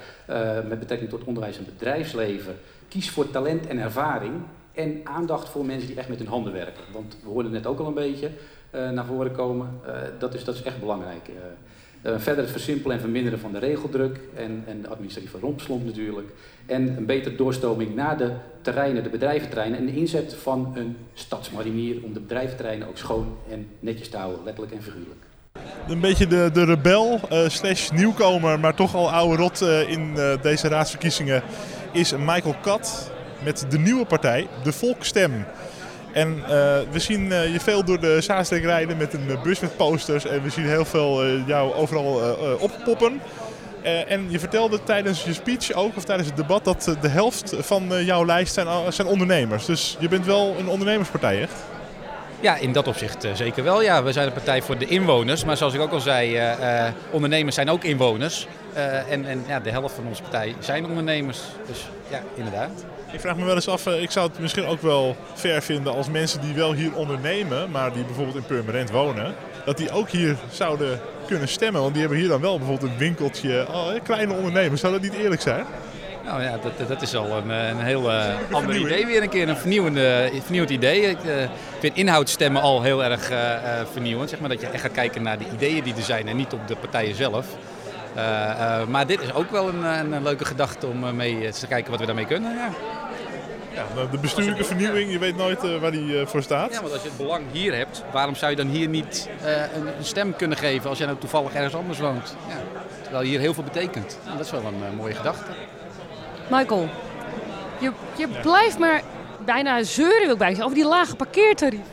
[0.69, 2.59] met betrekking tot onderwijs en bedrijfsleven.
[2.89, 4.35] Kies voor talent en ervaring
[4.73, 6.83] en aandacht voor mensen die echt met hun handen werken.
[6.93, 8.31] Want we hoorden net ook al een beetje
[8.71, 9.81] naar voren komen.
[10.19, 11.31] dat, is, dat is echt belangrijk.
[12.17, 16.29] Verder het versimpelen en verminderen van de regeldruk en, en de administratieve rompslomp natuurlijk.
[16.67, 21.97] En een betere doorstroming naar de terreinen, de bedrijventerreinen en de inzet van een stadsmarinier
[22.03, 25.21] om de bedrijventerreinen ook schoon en netjes te houden, letterlijk en figuurlijk.
[25.89, 30.15] Een beetje de, de rebel uh, slash nieuwkomer, maar toch al oude rot uh, in
[30.43, 31.43] deze raadsverkiezingen
[31.93, 33.11] is Michael Kat
[33.45, 35.45] met de nieuwe partij, de Volkstem.
[36.17, 36.49] En uh,
[36.91, 40.27] we zien uh, je veel door de Zaanstreek rijden met een bus met posters.
[40.27, 43.21] En we zien heel veel jou overal oppoppen.
[43.83, 48.05] en je vertelde tijdens je speech ook, of tijdens het debat, dat de helft van
[48.05, 49.65] jouw lijst zijn, zijn ondernemers.
[49.65, 51.55] Dus je bent wel een ondernemerspartij, echt?
[52.41, 53.83] Ja, in dat opzicht zeker wel.
[53.83, 55.45] Ja, we zijn een partij voor de inwoners.
[55.45, 56.41] Maar zoals ik ook al zei,
[57.11, 58.47] ondernemers zijn ook inwoners.
[59.09, 61.41] en en ja, de helft van onze partij zijn ondernemers.
[61.67, 62.85] Dus ja, inderdaad.
[63.13, 66.09] Ik vraag me wel eens af, ik zou het misschien ook wel fair vinden als
[66.09, 70.37] mensen die wel hier ondernemen, maar die bijvoorbeeld in Purmerend wonen, dat die ook hier
[70.51, 71.81] zouden kunnen stemmen.
[71.81, 74.81] Want die hebben hier dan wel bijvoorbeeld een winkeltje, oh, kleine ondernemers.
[74.81, 75.65] Zou dat niet eerlijk zijn?
[76.25, 79.49] Nou ja, dat, dat is al een, een heel uh, ander idee weer een keer.
[79.49, 81.01] Een vernieuwende, vernieuwend idee.
[81.01, 81.33] Ik uh,
[81.79, 83.39] vind inhoudsstemmen al heel erg uh,
[83.93, 84.31] vernieuwend.
[84.31, 86.53] Zeg maar, dat je echt gaat kijken naar de ideeën die er zijn en niet
[86.53, 87.47] op de partijen zelf.
[88.89, 92.07] Maar dit is ook wel een, een leuke gedachte om mee te kijken wat we
[92.07, 92.55] daarmee kunnen.
[92.55, 92.71] Ja.
[93.77, 96.73] Ja, de bestuurlijke vernieuwing, je weet nooit uh, waar die uh, voor staat.
[96.73, 99.61] Ja, want als je het belang hier hebt, waarom zou je dan hier niet uh,
[99.61, 102.37] een, een, stem kunnen geven als jij nou toevallig ergens anders woont?
[102.49, 102.57] Ja,
[103.03, 104.19] terwijl hier heel veel betekent.
[104.37, 105.51] Dat is wel een mooie gedachte.
[106.51, 106.89] Michael,
[107.79, 108.41] je, je ja.
[108.41, 109.03] blijft maar
[109.45, 111.87] bijna zeuren wil ik bijna over die lage parkeertarief.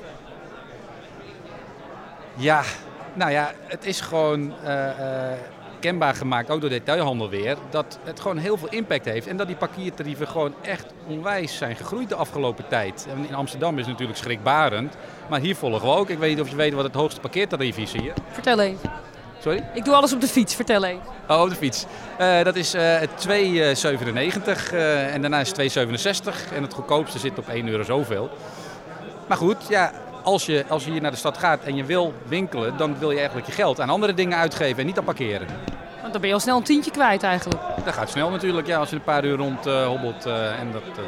[2.36, 2.64] Ja,
[3.14, 4.54] nou ja, het is gewoon
[5.84, 9.28] kenbaar gemaakt, ook door de detailhandel weer, dat het gewoon heel veel impact heeft.
[9.28, 13.08] En dat die parkeertarieven gewoon echt onwijs zijn gegroeid de afgelopen tijd.
[13.10, 14.96] En in Amsterdam is het natuurlijk schrikbarend.
[15.30, 16.10] Maar hier volgen we ook.
[16.10, 18.14] Ik weet niet of je weet wat het hoogste parkeertarief is hier.
[18.32, 18.80] Vertel eens.
[19.40, 19.64] Sorry?
[19.74, 21.02] Ik doe alles op de fiets, vertel eens.
[21.28, 21.86] Oh, op de fiets.
[22.20, 23.06] Uh, dat is uh, 2,97
[24.74, 28.30] uh, en daarna is 2,67 en het goedkoopste zit op 1 euro zoveel.
[29.28, 29.92] Maar goed, ja,
[30.24, 33.12] als je, als je hier naar de stad gaat en je wil winkelen, dan wil
[33.12, 35.48] je eigenlijk je geld aan andere dingen uitgeven en niet aan parkeren.
[36.02, 37.62] Want dan ben je al snel een tientje kwijt eigenlijk.
[37.86, 40.28] Dat gaat snel natuurlijk, ja, als je een paar uur rond uh, hobbelt.
[40.28, 41.06] Uh, en dat, uh,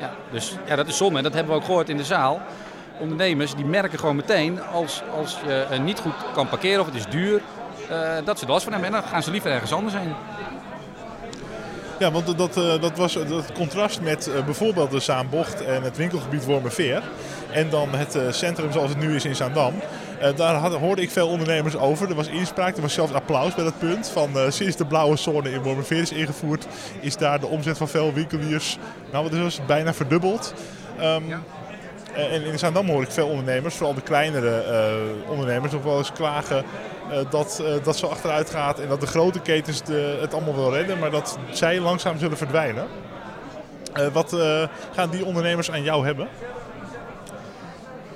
[0.00, 2.40] ja, dus ja, dat is zonde en dat hebben we ook gehoord in de zaal.
[2.98, 5.38] Ondernemers die merken gewoon meteen als, als
[5.72, 7.40] je niet goed kan parkeren of het is duur,
[8.24, 8.94] dat ze er last van hebben.
[8.94, 10.14] En dan gaan ze liever ergens anders heen.
[11.98, 17.02] Ja, want dat, dat was het contrast met bijvoorbeeld de Zaanbocht en het winkelgebied Wormerveer.
[17.50, 19.74] En dan het centrum zoals het nu is in Zaandam.
[20.36, 22.08] Daar hoorde ik veel ondernemers over.
[22.08, 24.08] Er was inspraak, er was zelfs applaus bij dat punt.
[24.08, 26.66] Van, sinds de blauwe zone in Wormerveer is ingevoerd,
[27.00, 28.78] is daar de omzet van veel winkeliers
[29.12, 30.54] nou, wat is bijna verdubbeld.
[31.00, 31.40] Um, ja.
[32.14, 36.12] En in Zaandam hoor ik veel ondernemers, vooral de kleinere uh, ondernemers, nog wel eens
[36.12, 36.64] klagen
[37.30, 38.80] dat dat zo achteruit gaat.
[38.80, 42.36] En dat de grote ketens de, het allemaal wel redden, maar dat zij langzaam zullen
[42.36, 42.86] verdwijnen.
[44.12, 44.36] wat
[44.92, 46.28] gaan die ondernemers aan jou hebben?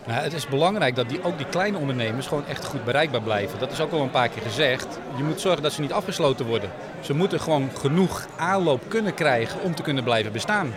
[0.06, 3.58] Nou, het is belangrijk dat die, ook die kleine ondernemers gewoon echt goed bereikbaar blijven.
[3.58, 4.98] Dat is ook al een paar keer gezegd.
[5.16, 6.70] Je moet zorgen dat ze niet afgesloten worden.
[7.00, 10.74] Ze moeten gewoon genoeg aanloop kunnen krijgen om te kunnen blijven bestaan.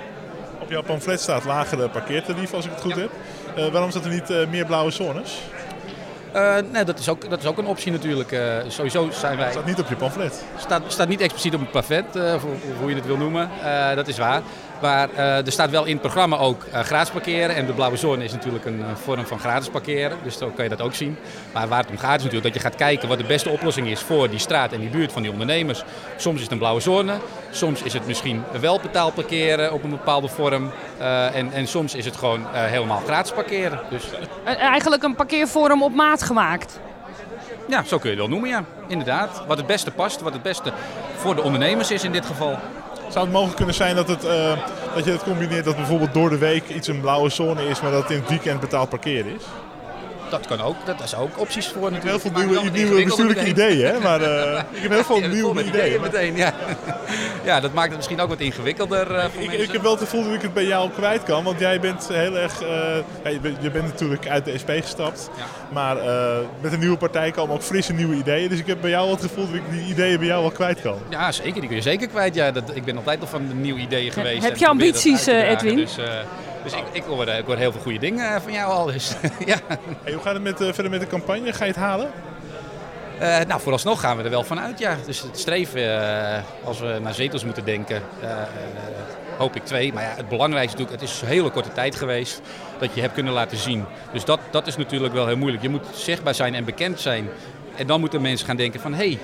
[0.70, 3.00] Op jouw pamflet staat lagere parkeertarief, als ik het goed ja.
[3.00, 3.12] heb.
[3.58, 5.42] Uh, waarom staat er niet uh, meer blauwe zones?
[6.36, 8.32] Uh, nee, dat is, ook, dat is ook een optie natuurlijk.
[8.32, 9.46] Uh, sowieso zijn wij...
[9.46, 10.44] Het staat niet op je pamflet.
[10.58, 13.50] staat, staat niet expliciet op het pamflet, uh, voor, hoe je het wil noemen.
[13.96, 14.42] dat is waar.
[14.82, 17.56] Maar uh, er staat wel in het programma ook uh, gratis parkeren.
[17.56, 20.18] En de blauwe zone is natuurlijk een uh, vorm van gratis parkeren.
[20.24, 21.18] Dus zo kan je dat ook zien.
[21.54, 23.88] Maar waar het om gaat is natuurlijk dat je gaat kijken wat de beste oplossing
[23.88, 25.84] is voor die straat en die buurt van die ondernemers.
[26.18, 27.14] Soms is het een blauwe zone.
[27.52, 30.72] Soms is het misschien wel betaald parkeren op een bepaalde vorm.
[31.34, 33.80] en, en soms is het gewoon helemaal gratis parkeren.
[33.90, 34.04] Dus...
[34.44, 36.80] Eigenlijk een parkeervorm op maat gemaakt.
[37.70, 38.64] Ja, zo kun je het wel noemen, ja.
[38.88, 39.44] Inderdaad.
[39.48, 40.74] Wat het beste past, wat het beste
[41.16, 42.58] voor de ondernemers is in dit geval.
[43.10, 44.58] Zou het mogelijk kunnen zijn dat, het, eh,
[44.96, 47.92] dat je het combineert dat bijvoorbeeld door de week iets een blauwe zone is, maar
[47.92, 49.44] dat het in het weekend betaald parkeren is?
[50.30, 52.24] Dat kan ook, dat is ook opties voor natuurlijk.
[52.24, 54.00] Heel veel nieuwe, nieuwe bestuurlijke ideeën, hè?
[54.00, 56.02] maar uh, ik heb heel veel nieuwe ideeën.
[56.02, 56.54] meteen, ja.
[57.46, 59.64] ja, dat maakt het misschien ook wat ingewikkelder uh, voor ik, mensen.
[59.64, 62.08] Ik heb wel het gevoel dat ik het bij jou kwijt kan, want jij bent
[62.08, 62.62] heel erg...
[62.62, 62.70] Uh,
[63.24, 65.44] ja, je, bent, je, bent, natuurlijk uit de SP gestapt, ja.
[65.74, 65.98] maar
[66.62, 68.50] met een nieuwe partij komen ook frisse nieuwe ideeën.
[68.50, 70.52] Dus ik heb bij jou wel het gevoel dat ik die ideeën bij jou wel
[70.52, 70.98] kwijt kan.
[71.10, 71.54] Ja, zeker.
[71.54, 72.36] Die kun je zeker kwijt.
[72.36, 74.44] Ja, dat, ik ben altijd al van de nieuwe ideeën geweest.
[74.44, 75.76] Heb je ambities, Edwin?
[75.76, 75.98] Dus,
[76.64, 78.86] dus ik, ik, hoor, ik hoor heel veel goede dingen van jou al.
[78.86, 79.58] Dus, ja.
[80.04, 81.54] Hey, hoe gaat het met, uh, verder met de campagne?
[81.54, 82.12] Ga je het halen?
[83.22, 84.98] Uh, nou, vooralsnog gaan we er wel vanuit, ja.
[85.06, 88.02] Dus het streven, uh, als we naar zetels moeten denken,
[89.38, 89.94] hoop ik twee.
[89.94, 92.42] Maar ja, het belangrijkste natuurlijk, het is een hele korte tijd geweest
[92.80, 93.86] dat je hebt kunnen laten zien.
[94.14, 95.64] Dus dat, dat is natuurlijk wel heel moeilijk.
[95.64, 97.30] Je moet zichtbaar zijn en bekend zijn.
[97.76, 99.20] En dan moeten mensen gaan denken van, hé, hey,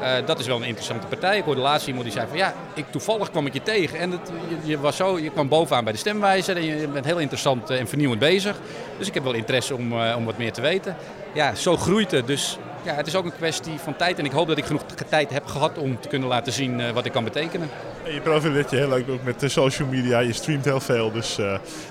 [0.00, 1.38] uh, dat is wel een interessante partij.
[1.38, 3.98] Ik hoorde laatst iemand die zei van ja, ik, toevallig kwam ik je tegen.
[3.98, 7.04] En het, je, je, was zo, je kwam bovenaan bij de stemwijzer en je bent
[7.04, 8.56] heel interessant en vernieuwend bezig.
[8.98, 10.96] Dus ik heb wel interesse om, uh, om wat meer te weten.
[11.32, 12.26] Ja, zo groeit het.
[12.26, 14.18] Dus ja, het is ook een kwestie van tijd.
[14.18, 16.90] En ik hoop dat ik genoeg tijd heb gehad om te kunnen laten zien uh,
[16.90, 17.68] wat ik kan betekenen.
[18.04, 20.18] En je profileert je heel leuk ook met de social media.
[20.18, 21.12] Je streamt heel veel.
[21.12, 21.36] Dus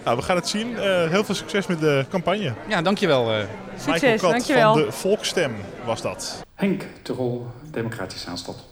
[0.04, 0.78] nou, we gaan het zien.
[1.10, 2.54] heel veel succes met de campagne.
[2.68, 3.32] Ja, dankjewel.
[3.78, 4.74] Succes, Michael Kat dankjewel.
[4.74, 6.43] van de Volksstem was dat.
[6.54, 8.66] Henk Terol, Democratisch Zaanstad.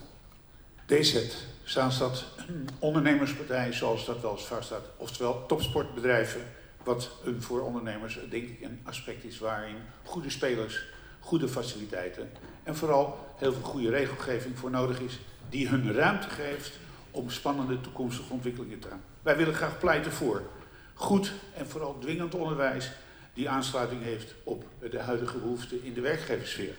[0.86, 4.84] DZ, Zaanstad, een ondernemerspartij zoals dat wel eens vaststaat.
[4.96, 6.40] Oftewel topsportbedrijven,
[6.84, 10.84] wat een, voor ondernemers denk ik een aspect is waarin goede spelers,
[11.20, 12.30] goede faciliteiten
[12.62, 15.18] en vooral heel veel goede regelgeving voor nodig is,
[15.48, 16.78] die hun ruimte geeft
[17.10, 19.02] om spannende toekomstige ontwikkelingen te gaan.
[19.22, 20.42] Wij willen graag pleiten voor
[20.94, 22.90] goed en vooral dwingend onderwijs
[23.34, 26.74] die aansluiting heeft op de huidige behoeften in de werkgeverssfeer.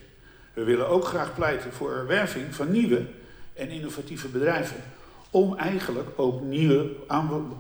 [0.54, 3.06] We willen ook graag pleiten voor werving van nieuwe
[3.54, 4.78] en innovatieve bedrijven.
[5.30, 6.92] Om eigenlijk ook nieuwe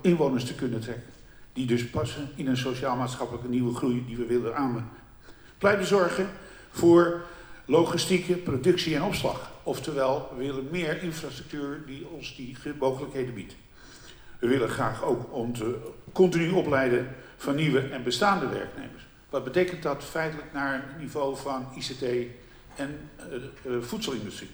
[0.02, 1.12] inwoners te kunnen trekken.
[1.54, 4.92] Die dus passen in een sociaal-maatschappelijke nieuwe groei die we willen aan.
[5.58, 6.30] Pleiten zorgen
[6.72, 7.22] voor
[7.66, 9.52] logistieke, productie en opslag.
[9.64, 13.56] Oftewel, we willen meer infrastructuur die ons die mogelijkheden biedt.
[14.40, 15.78] We willen graag ook om te
[16.14, 19.08] continu opleiden van nieuwe en bestaande werknemers.
[19.30, 22.04] Wat betekent dat feitelijk naar een niveau van ICT
[22.76, 23.10] en
[23.66, 24.50] uh, voedselindustrie.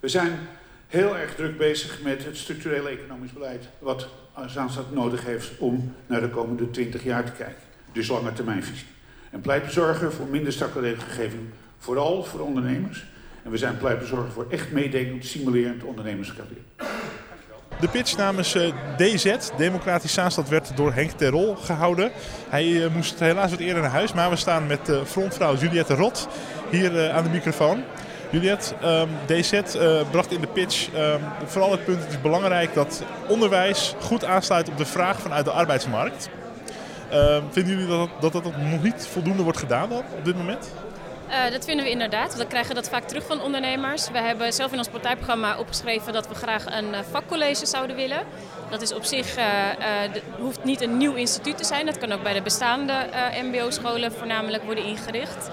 [0.00, 0.38] We zijn
[0.86, 4.08] heel erg druk bezig met het structurele economisch beleid, wat
[4.46, 7.62] Zaanstad nodig heeft om naar de komende 20 jaar te kijken.
[7.92, 8.86] Dus lange termijnvisie.
[9.30, 11.42] En pleitbezorger voor minder strakke regelgeving,
[11.78, 13.04] vooral voor ondernemers.
[13.42, 16.46] En we zijn pleitbezorger voor echt meedenkend, stimulerend ondernemerschap.
[17.80, 22.10] De pitch namens uh, DZ, Democratisch Zaanstad, werd door Henk Terol gehouden.
[22.48, 25.94] Hij uh, moest helaas wat eerder naar huis, maar we staan met uh, frontvrouw Juliette
[25.94, 26.28] Rot
[26.70, 27.84] hier aan de microfoon.
[28.30, 29.60] Juliette, um, DZ
[30.10, 34.68] bracht in de pitch um, vooral het punt, het is belangrijk dat onderwijs goed aansluit
[34.68, 36.28] op de vraag vanuit de arbeidsmarkt.
[37.10, 40.72] Ehm, vinden jullie dat dat, dat nog niet voldoende wordt gedaan op dit moment?
[41.34, 42.36] Uh, dat vinden we inderdaad.
[42.36, 44.10] We krijgen dat vaak terug van ondernemers.
[44.10, 48.22] We hebben zelf in ons partijprogramma opgeschreven dat we graag een uh, vakcollege zouden willen.
[48.70, 51.86] Dat is op zich, de, hoeft niet een nieuw instituut te zijn.
[51.86, 53.06] Dat kan ook bij de bestaande
[53.42, 55.50] mbo-scholen voornamelijk worden ingericht.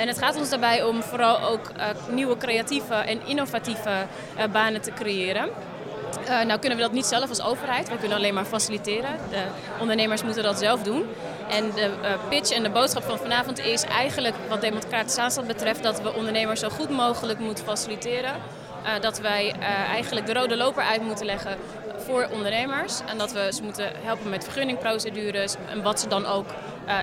[0.00, 1.72] en het gaat ons daarbij om vooral ook
[2.10, 4.06] nieuwe creatieve en innovatieve
[4.52, 5.48] banen te creëren.
[6.22, 9.10] Uh, nou kunnen we dat niet zelf als overheid, we kunnen alleen maar faciliteren.
[9.30, 9.42] De
[9.80, 11.04] ondernemers moeten dat zelf doen.
[11.50, 15.82] En de uh, pitch en de boodschap van vanavond is eigenlijk wat democratische aanstand betreft
[15.82, 18.32] dat we ondernemers zo goed mogelijk moeten faciliteren.
[18.84, 19.54] Uh, dat wij
[19.88, 21.56] eigenlijk de rode loper uit moeten leggen
[21.96, 23.00] voor ondernemers.
[23.06, 26.46] En dat we ze moeten helpen met vergunningprocedures en wat ze dan ook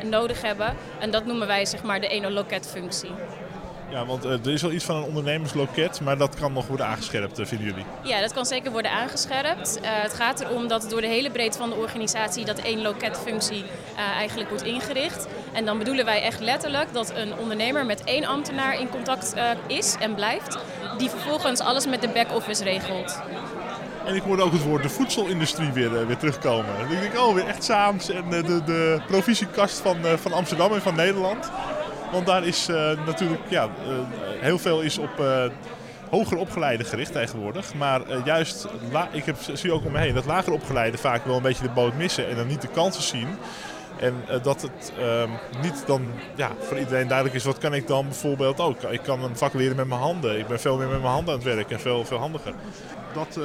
[0.03, 0.75] nodig hebben.
[0.99, 3.11] En dat noemen wij zeg maar de eno-loket-functie.
[3.91, 6.85] Ja, want uh, er is wel iets van een ondernemersloket, maar dat kan nog worden
[6.85, 7.85] aangescherpt, uh, vinden jullie?
[8.03, 9.79] Ja, dat kan zeker worden aangescherpt.
[9.81, 13.63] Uh, het gaat erom dat door de hele breedte van de organisatie dat één loketfunctie
[14.17, 15.27] eigenlijk wordt ingericht.
[15.51, 19.33] En dan bedoelen wij echt letterlijk dat een ondernemer met één ambtenaar in contact
[19.67, 20.57] is en blijft,
[20.97, 23.21] die vervolgens alles met de back-office regelt.
[24.05, 26.77] En ik hoorde ook het woord de voedselindustrie weer, weer terugkomen.
[26.77, 30.81] En ik denk, oh, weer echt Saams en de, de provisiekast van, van Amsterdam en
[30.81, 31.51] van Nederland.
[32.11, 33.69] Want daar is uh, natuurlijk ja, uh,
[34.39, 35.43] heel veel is op uh,
[36.09, 37.73] hoger opgeleiden gericht tegenwoordig.
[37.73, 38.67] Maar juist,
[39.11, 41.69] ik heb, zie ook om me heen dat lager opgeleiden vaak wel een beetje de
[41.69, 43.27] boot missen en dan niet de kansen zien.
[43.99, 44.93] En dat het
[45.61, 48.83] niet dan ja, voor iedereen duidelijk is, wat kan ik dan bijvoorbeeld ook?
[48.83, 50.39] Ik kan een vak leren met mijn handen.
[50.39, 52.53] Ik ben veel meer met mijn handen aan het werk en veel, veel handiger.
[53.13, 53.39] Dat,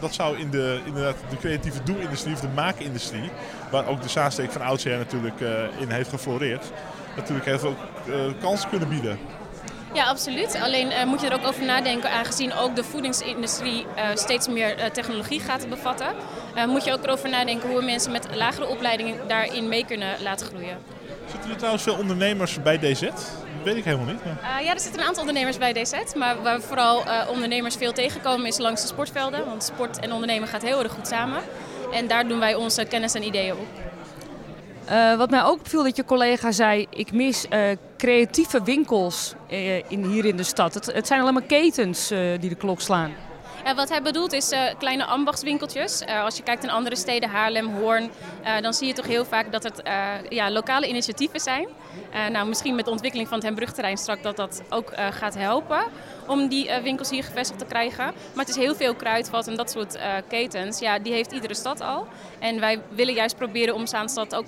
[0.00, 3.30] dat zou in de, inderdaad de creatieve doe-industrie of de maakindustrie,
[3.70, 5.40] waar ook de Zaansteek van oudsher natuurlijk
[5.78, 6.72] in heeft gefloreerd,
[7.18, 7.76] natuurlijk heel veel
[8.08, 9.18] uh, kansen kunnen bieden.
[9.92, 10.58] Ja, absoluut.
[10.62, 14.78] Alleen uh, moet je er ook over nadenken, aangezien ook de voedingsindustrie uh, steeds meer
[14.78, 16.06] uh, technologie gaat bevatten.
[16.66, 20.46] moet je ook erover nadenken hoe we mensen met lagere opleidingen daarin mee kunnen laten
[20.46, 20.78] groeien.
[21.30, 23.00] Zitten er trouwens veel ondernemers bij DZ?
[23.00, 24.24] Dat weet ik helemaal niet.
[24.24, 24.64] Maar...
[24.64, 26.14] ja, er zitten een aantal ondernemers bij DZ.
[26.14, 29.44] Maar waar we vooral ondernemers veel tegenkomen is langs de sportvelden.
[29.44, 31.40] Want sport en ondernemen gaat heel erg goed samen.
[31.92, 33.66] En daar doen wij onze kennis en ideeën op.
[34.90, 37.60] Uh, wat mij ook opviel dat je collega zei, ik mis uh,
[37.96, 40.74] creatieve winkels uh, in, hier in de stad.
[40.74, 43.12] Het, het zijn allemaal ketens die de klok slaan.
[43.64, 46.06] Ja, wat hij bedoelt is kleine ambachtswinkeltjes.
[46.06, 48.10] als je kijkt in andere steden, Haarlem, Hoorn,
[48.60, 49.82] dan zie je toch heel vaak dat het
[50.28, 51.68] ja, lokale initiatieven zijn.
[52.32, 55.80] nou, misschien met de ontwikkeling van het Hembrugterrein straks dat dat ook gaat helpen
[56.26, 58.04] om die winkels hier gevestigd te krijgen.
[58.04, 60.78] Maar het is heel veel kruidvat en dat soort ketens.
[60.78, 62.06] Ja, die heeft iedere stad al.
[62.38, 64.46] En wij willen juist proberen om Zaanstad ook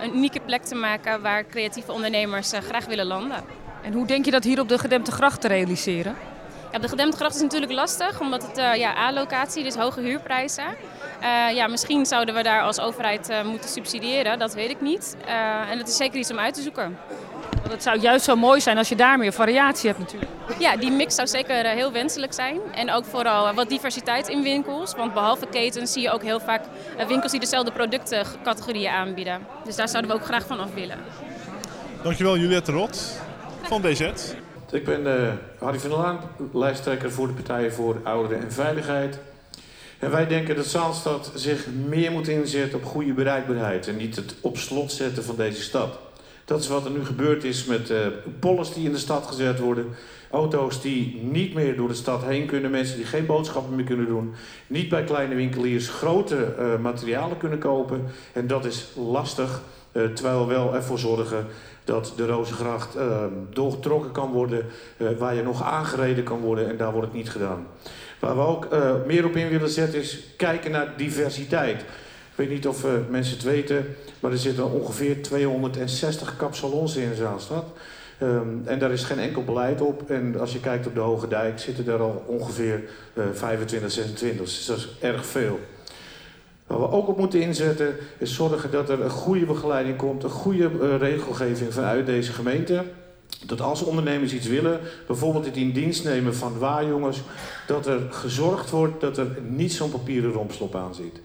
[0.00, 3.44] een unieke plek te maken waar creatieve ondernemers graag willen landen.
[3.82, 6.16] En hoe denk je dat hier op de Gedempte Gracht te realiseren?
[6.72, 10.64] Ja, de Gedempte Gracht is natuurlijk lastig, omdat het ja, A-locatie, dus hoge huurprijzen.
[11.54, 15.16] ja, misschien zouden we daar als overheid moeten subsidiëren, dat weet ik niet.
[15.70, 16.98] en dat is zeker iets om uit te zoeken.
[17.70, 20.30] Want het zou juist zo mooi zijn als je daar meer variatie hebt natuurlijk.
[20.58, 22.60] Ja, die mix zou zeker eh, heel wenselijk zijn.
[22.74, 24.94] En ook vooral eh, wat diversiteit in winkels.
[24.94, 26.64] Want behalve ketens zie je ook heel vaak
[26.96, 29.46] eh, winkels die dezelfde productcategorieën aanbieden.
[29.64, 30.98] Dus daar zouden we ook graag van af willen.
[32.02, 33.20] Dankjewel Juliette Rot
[33.62, 34.10] van DZ.
[34.72, 36.20] Ik ben uh, Harry van der Laan,
[36.52, 39.18] lijsttrekker voor de Partij voor Ouderen en Veiligheid.
[39.98, 44.34] En wij denken dat Zaanstad zich meer moet inzetten op goede bereikbaarheid en niet het
[44.40, 45.98] op slot zetten van deze stad.
[46.44, 48.06] Dat is wat er nu gebeurd is met uh,
[48.74, 49.86] die in de stad gezet worden.
[50.30, 52.70] Auto's die niet meer door de stad heen kunnen.
[52.70, 54.34] Mensen die geen boodschappen meer kunnen doen.
[54.66, 58.04] Niet bij kleine winkeliers grote uh, materialen kunnen kopen.
[58.32, 59.60] En dat is lastig.
[59.92, 61.46] Terwijl we wel ervoor zorgen
[61.84, 62.96] dat de Rozengracht
[63.52, 64.66] doorgetrokken kan worden.
[65.18, 66.68] waar je nog aangereden kan worden.
[66.68, 67.66] En daar wordt het niet gedaan.
[68.18, 68.68] Waar we ook
[69.06, 71.84] meer op in willen zetten is kijken naar diversiteit.
[72.30, 77.14] Ik weet niet of uh, mensen het weten, maar er zitten ongeveer 260 kapsalons in
[77.14, 77.64] Zaanstad.
[78.22, 80.10] Um, en daar is geen enkel beleid op.
[80.10, 82.82] En als je kijkt op de Hoge Dijk zitten er al ongeveer
[83.14, 84.40] uh, 25, 26.
[84.40, 85.60] Dus dat is erg veel.
[86.70, 90.30] Wat we ook op moeten inzetten is zorgen dat er een goede begeleiding komt, een
[90.30, 92.84] goede uh, regelgeving vanuit deze gemeente.
[93.46, 97.20] Dat als ondernemers iets willen, bijvoorbeeld het in dienst nemen van waarjongens,
[97.66, 101.20] dat er gezorgd wordt dat er niet zo'n papieren rompslop aan zit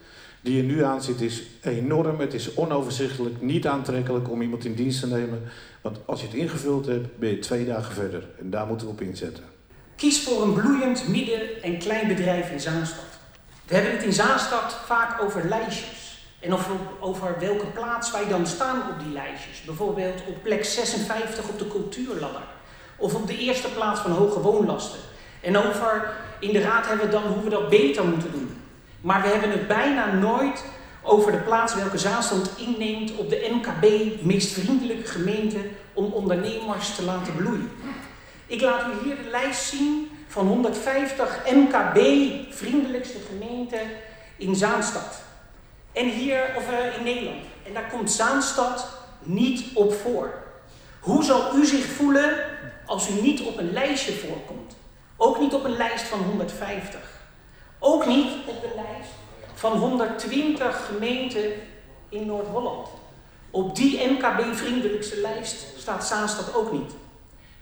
[0.45, 2.19] die je nu aanziet is enorm.
[2.19, 5.41] Het is onoverzichtelijk, niet aantrekkelijk om iemand in dienst te nemen.
[5.81, 8.27] Want als je het ingevuld hebt, ben je twee dagen verder.
[8.39, 9.43] En daar moeten we op inzetten.
[9.95, 13.14] Kies voor een bloeiend midden- en kleinbedrijf in Zaanstad.
[13.67, 16.19] We hebben het in Zaanstad vaak over lijstjes.
[16.39, 16.53] En
[16.99, 19.61] over, welke plaats wij dan staan op die lijstjes.
[19.65, 22.41] Bijvoorbeeld op plek 56 op de cultuurladder.
[22.97, 24.99] Of op de eerste plaats van hoge woonlasten.
[25.41, 28.61] En over, in de raad hebben we dan hoe we dat beter moeten doen.
[29.01, 30.63] Maar we hebben het bijna nooit
[31.01, 33.85] over de plaats welke Zaanstad inneemt op de MKB
[34.23, 35.57] meest vriendelijke gemeente
[35.93, 37.71] om ondernemers te laten bloeien.
[38.47, 41.99] Ik laat u hier de lijst zien van 150 MKB
[42.49, 43.79] vriendelijkste gemeenten
[44.37, 45.21] in Zaanstad.
[45.91, 47.45] En hier, of uh, in Nederland.
[47.65, 48.87] En daar komt Zaanstad
[49.19, 50.33] niet op voor.
[50.99, 52.35] Hoe zal u zich voelen
[52.85, 54.75] als u niet op een lijstje voorkomt?
[55.17, 56.99] Ook niet op een lijst van 150.
[57.79, 59.11] Ook niet op de lijst
[59.53, 61.51] van 120 gemeenten
[62.09, 62.87] in Noord-Holland.
[63.51, 66.91] Op die MKB-vriendelijkste lijst staat Zaanstad ook niet.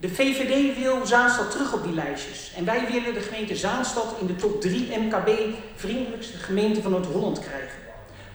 [0.04, 2.52] De VVD wil Zaanstad terug op die lijstjes.
[2.56, 7.78] En wij willen de gemeente Zaanstad in de top 3 MKB-vriendelijkste gemeenten van Noord-Holland krijgen.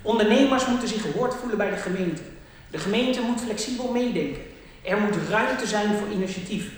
[0.03, 2.23] Ondernemers moeten zich gehoord voelen bij de gemeente.
[2.71, 4.43] De gemeente moet flexibel meedenken.
[4.83, 6.71] Er moet ruimte zijn voor initiatief.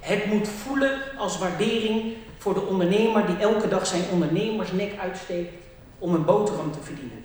[0.00, 5.54] Het moet voelen als waardering voor de ondernemer die elke dag zijn ondernemersnek uitsteekt
[5.98, 7.24] om een boterham te verdienen.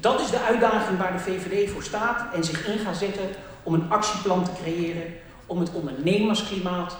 [0.00, 3.28] Dat is de uitdaging waar de VVD voor staat en zich in gaat zetten
[3.62, 6.96] om een actieplan te creëren om het ondernemersklimaat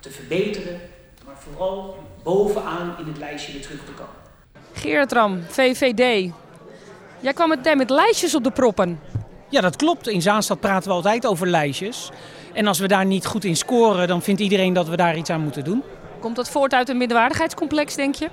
[0.00, 0.80] te verbeteren,
[1.26, 4.14] maar vooral bovenaan in het lijstje weer terug te komen.
[4.72, 6.32] Geert Ram, VVD.
[7.20, 9.00] Jij kwam meteen met lijstjes op de proppen.
[9.48, 10.08] Ja, dat klopt.
[10.08, 12.10] In Zaanstad praten we altijd over lijstjes.
[12.52, 15.30] En als we daar niet goed in scoren, dan vindt iedereen dat we daar iets
[15.30, 15.82] aan moeten doen.
[16.20, 18.28] Komt dat voort uit een minderwaardigheidscomplex, denk je?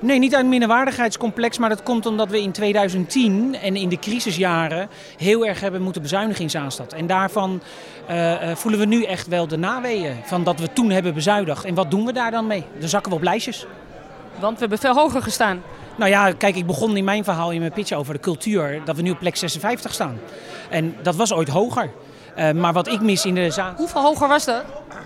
[0.00, 3.98] Nee, niet uit een minderwaardigheidscomplex, maar dat komt omdat we in 2010 en in de
[3.98, 6.92] crisisjaren heel erg hebben moeten bezuinigen in Zaanstad.
[6.92, 7.62] En daarvan
[8.10, 11.64] uh, voelen we nu echt wel de naweeën van dat we toen hebben bezuinigd.
[11.64, 12.64] En wat doen we daar dan mee?
[12.78, 13.66] Dan zakken we op lijstjes.
[14.40, 15.62] Want we hebben veel hoger gestaan.
[15.96, 18.96] Nou ja, kijk, ik begon in mijn verhaal in mijn pitch over de cultuur dat
[18.96, 20.18] we nu op plek 56 staan.
[20.70, 21.90] En dat was ooit hoger.
[22.38, 23.72] Uh, maar wat ik mis in de zaal.
[23.76, 24.64] Hoeveel hoger was dat?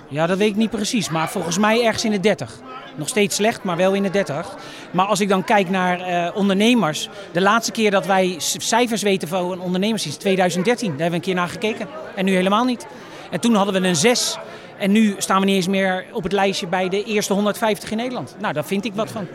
[0.08, 2.60] Ja, dat weet ik niet precies, maar volgens mij ergens in de 30.
[2.96, 4.54] Nog steeds slecht, maar wel in de 30.
[4.90, 7.08] Maar als ik dan kijk naar uh, ondernemers.
[7.32, 10.88] De laatste keer dat wij cijfers weten van ondernemers is 2013.
[10.88, 11.88] Daar hebben we een keer naar gekeken.
[12.14, 12.86] En nu helemaal niet.
[13.30, 14.38] En toen hadden we een 6.
[14.78, 17.96] En nu staan we niet eens meer op het lijstje bij de eerste 150 in
[17.96, 18.36] Nederland.
[18.38, 19.26] Nou, daar vind ik wat van.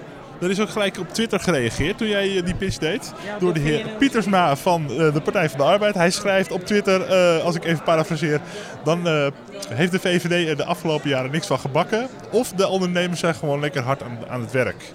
[0.41, 3.13] Er is ook gelijk op Twitter gereageerd toen jij eh, die pitch deed.
[3.39, 5.95] door de heer Pietersma van eh, de Partij van de Arbeid.
[5.95, 8.41] Hij schrijft op Twitter, uh, als ik even parafraseer,
[8.83, 9.27] dan uh,
[9.69, 12.07] heeft de VVD er de afgelopen jaren niks van gebakken.
[12.31, 14.91] Of de ondernemers zijn gewoon lekker hard aan, aan het werk.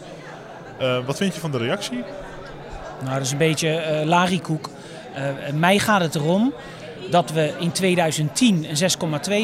[1.06, 2.04] wat vind je van de reactie?
[3.00, 4.70] Nou, dat is een beetje larikoek.
[5.54, 6.54] mij gaat het erom
[7.10, 8.90] dat we in 2010 een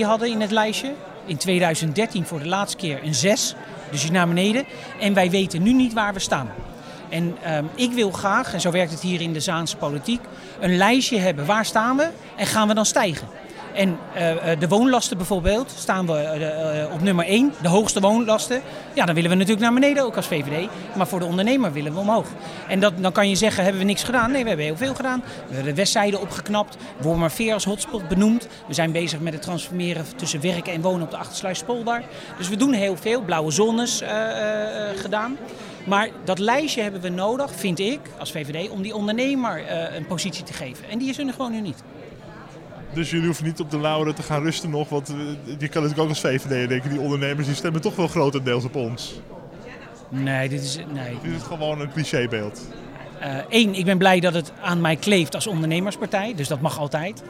[0.00, 0.92] 6,2 hadden in het lijstje.
[1.26, 3.54] In 2013 voor de laatste keer een 6.
[3.90, 4.64] Dus je naar beneden.
[5.00, 6.50] En wij weten nu niet waar we staan.
[7.08, 10.20] En um, ik wil graag, en zo werkt het hier in de Zaanse politiek,
[10.60, 11.46] een lijstje hebben.
[11.46, 13.28] Waar staan we en gaan we dan stijgen?
[13.74, 18.62] En uh, de woonlasten bijvoorbeeld, staan we uh, op nummer 1, de hoogste woonlasten.
[18.94, 20.68] Ja, dan willen we natuurlijk naar beneden ook als VVD.
[20.96, 22.26] Maar voor de ondernemer willen we omhoog.
[22.68, 24.30] En dat, dan kan je zeggen, hebben we niks gedaan?
[24.30, 25.20] Nee, we hebben heel veel gedaan.
[25.20, 28.48] We hebben de westzijde opgeknapt, Wormerveer als hotspot benoemd.
[28.66, 32.02] We zijn bezig met het transformeren tussen werken en wonen op de Achtersluispolder.
[32.38, 34.02] Dus we doen heel veel, blauwe zones
[34.96, 35.36] gedaan.
[35.84, 39.62] Maar dat lijstje hebben we nodig, vind ik, als VVD, om die ondernemer
[39.96, 40.88] een positie te geven.
[40.90, 41.82] En die is er gewoon nu niet.
[42.98, 44.88] Dus jullie hoeven niet op de lauren te gaan rusten nog.
[44.88, 45.08] Want
[45.58, 48.74] je kan natuurlijk ook als VVD denken, die ondernemers die stemmen toch wel grotendeels op
[48.74, 49.20] ons.
[50.08, 51.18] Nee, dit is, nee.
[51.22, 52.68] dit is gewoon een clichébeeld.
[53.48, 56.32] Eén, uh, ik ben blij dat het aan mij kleeft als ondernemerspartij.
[56.36, 57.22] Dus dat mag altijd.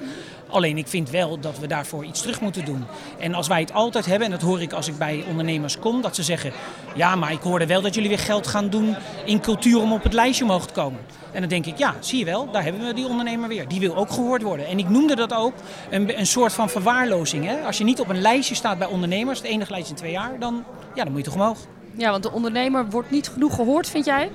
[0.48, 2.84] Alleen ik vind wel dat we daarvoor iets terug moeten doen.
[3.18, 6.02] En als wij het altijd hebben, en dat hoor ik als ik bij ondernemers kom,
[6.02, 6.52] dat ze zeggen:
[6.94, 10.02] Ja, maar ik hoorde wel dat jullie weer geld gaan doen in cultuur om op
[10.02, 11.00] het lijstje omhoog te komen.
[11.32, 13.68] En dan denk ik, ja, zie je wel, daar hebben we die ondernemer weer.
[13.68, 14.66] Die wil ook gehoord worden.
[14.66, 15.52] En ik noemde dat ook
[15.90, 17.44] een, een soort van verwaarlozing.
[17.44, 17.60] Hè?
[17.60, 20.38] Als je niet op een lijstje staat bij ondernemers, het enige lijstje in twee jaar,
[20.38, 20.64] dan,
[20.94, 21.58] ja, dan moet je toch omhoog.
[21.96, 24.30] Ja, want de ondernemer wordt niet genoeg gehoord, vind jij?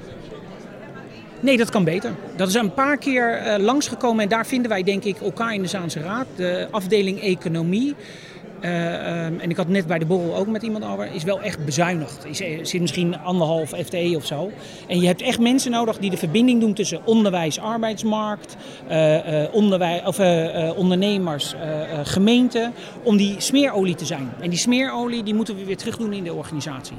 [1.43, 2.15] Nee, dat kan beter.
[2.35, 5.61] Dat is een paar keer uh, langsgekomen en daar vinden wij denk ik elkaar in
[5.61, 6.25] de Zaanse Raad.
[6.35, 7.95] De afdeling economie.
[8.61, 11.41] Uh, um, en ik had net bij de borrel ook met iemand over, is wel
[11.41, 12.25] echt bezuinigd.
[12.25, 14.51] Is, zit misschien anderhalf FTE of zo.
[14.87, 18.55] En je hebt echt mensen nodig die de verbinding doen tussen onderwijs, arbeidsmarkt,
[18.91, 20.19] uh, of,
[20.75, 21.55] ondernemers,
[22.03, 22.71] gemeente,
[23.03, 24.31] om die smeerolie te zijn.
[24.39, 26.97] En die smeerolie die moeten we weer terug doen in de organisatie.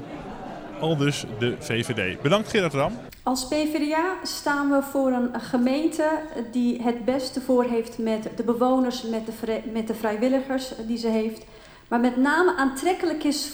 [0.85, 2.21] Al dus de VVD.
[2.21, 2.93] Bedankt Gerard Ram.
[3.23, 6.09] Als PvdA staan we voor een gemeente
[6.51, 11.07] die het beste voor heeft met de bewoners, met de, met de vrijwilligers die ze
[11.07, 11.45] heeft
[11.87, 13.51] maar met name aantrekkelijk is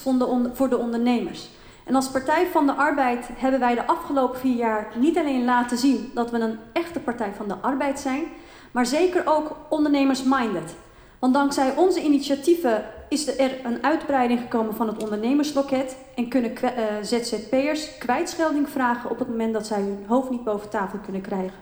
[0.54, 1.50] voor de ondernemers.
[1.84, 5.78] En als Partij van de Arbeid hebben wij de afgelopen vier jaar niet alleen laten
[5.78, 8.24] zien dat we een echte Partij van de Arbeid zijn,
[8.72, 10.76] maar zeker ook ondernemers-minded.
[11.20, 16.70] Want dankzij onze initiatieven is er een uitbreiding gekomen van het ondernemersloket en kunnen uh,
[17.02, 21.58] ZZP'ers kwijtschelding vragen op het moment dat zij hun hoofd niet boven tafel kunnen krijgen,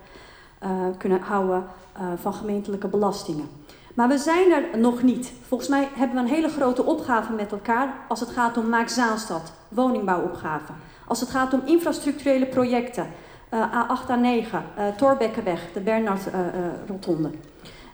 [0.64, 1.66] uh, kunnen houden
[1.98, 3.50] uh, van gemeentelijke belastingen.
[3.94, 5.32] Maar we zijn er nog niet.
[5.48, 8.90] Volgens mij hebben we een hele grote opgave met elkaar als het gaat om Maak
[8.90, 10.72] Zaanstad, woningbouwopgave.
[11.08, 13.08] Als het gaat om infrastructurele projecten,
[13.54, 17.30] uh, A8, A9, uh, Torbekkenweg, de Bernard-rotonde.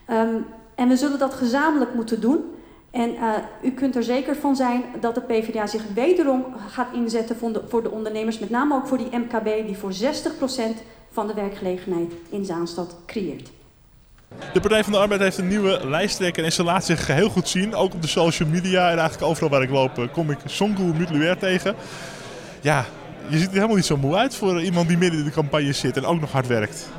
[0.09, 0.45] Uh, um,
[0.75, 2.54] en we zullen dat gezamenlijk moeten doen.
[2.95, 7.37] En uh, u kunt er zeker van zijn dat de PvdA zich wederom gaat inzetten
[7.37, 9.95] voor de, voor de ondernemers, met name ook voor die MKB, die voor 60%
[11.11, 13.49] van de werkgelegenheid in Zaanstad creëert.
[14.53, 17.47] De Partij van de Arbeid heeft een nieuwe lijsttrekker en ze laat zich heel goed
[17.47, 17.75] zien.
[17.75, 20.83] Ook op de social media en eigenlijk overal waar ik loop eh, kom ik Songu
[20.83, 21.75] Mutluer tegen.
[22.61, 22.85] Ja,
[23.27, 25.73] je ziet er helemaal niet zo moe uit voor iemand die midden in de campagne
[25.73, 26.89] zit en ook nog hard werkt.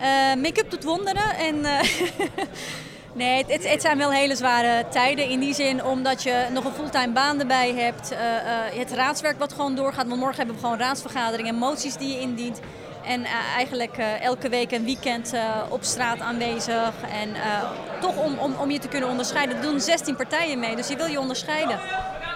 [0.00, 1.56] Uh, Make-up doet wonderen en...
[1.56, 1.80] Uh,
[3.14, 6.72] nee, het, het, zijn wel hele zware tijden in die zin omdat je nog een
[6.72, 8.12] fulltime baan erbij hebt.
[8.12, 8.18] Uh,
[8.78, 12.20] het raadswerk wat gewoon doorgaat, want morgen hebben we gewoon raadsvergaderingen en moties die je
[12.20, 12.60] indient.
[13.06, 15.34] En uh, eigenlijk elke week en weekend
[15.68, 16.92] op straat aanwezig.
[17.10, 17.28] En
[18.00, 19.56] toch om, om, om je te kunnen onderscheiden.
[19.56, 21.78] Er doen 16 partijen mee, dus je wil je onderscheiden.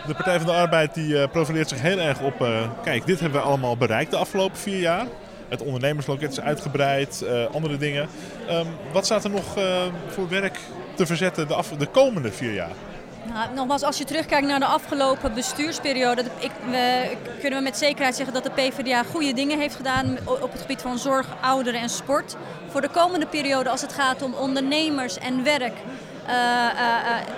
[0.07, 2.47] De Partij van de Arbeid die profileert zich heel erg op...
[2.83, 5.07] kijk, dit hebben we allemaal bereikt de afgelopen vier jaar.
[5.49, 8.09] Het ondernemersloket is uitgebreid, andere dingen.
[8.51, 9.45] Um, wat staat er nog
[10.09, 10.59] voor werk
[10.95, 12.73] te verzetten de, de komende vier jaar?
[13.33, 18.17] Nou, nogmaals, als je terugkijkt naar de afgelopen bestuursperiode, ik, we, kunnen we met zekerheid
[18.17, 21.89] zeggen dat de PvdA goede dingen heeft gedaan op het gebied van zorg, ouderen en
[21.89, 22.37] sport.
[22.69, 25.73] Voor de komende periode, als het gaat om ondernemers en werk,
[26.27, 26.71] uh, uh,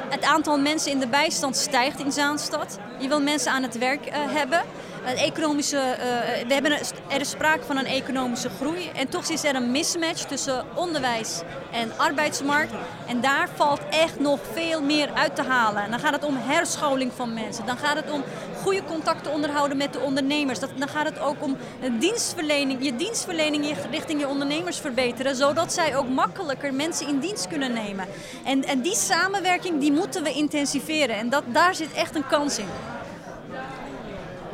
[0.09, 2.79] het aantal mensen in de bijstand stijgt in Zaanstad.
[2.99, 4.63] Je wil mensen aan het werk hebben.
[5.05, 6.73] Economische, eh, we hebben
[7.09, 11.41] er is sprake van een economische groei en toch is er een mismatch tussen onderwijs
[11.73, 12.73] en arbeidsmarkt.
[13.07, 15.83] En daar valt echt nog veel meer uit te halen.
[15.83, 17.67] En dan gaat het om herscholing van mensen.
[17.67, 18.23] Dan gaat het om
[18.63, 20.59] goede contacten onderhouden met de ondernemers.
[20.59, 21.57] Dat, dan gaat het ook om
[21.99, 27.73] dienstverlening, je dienstverlening richting je ondernemers verbeteren, zodat zij ook makkelijker mensen in dienst kunnen
[27.73, 28.07] nemen.
[28.45, 31.17] En, en die samenwerking die moeten we intensiveren.
[31.17, 32.69] En dat, daar zit echt een kans in.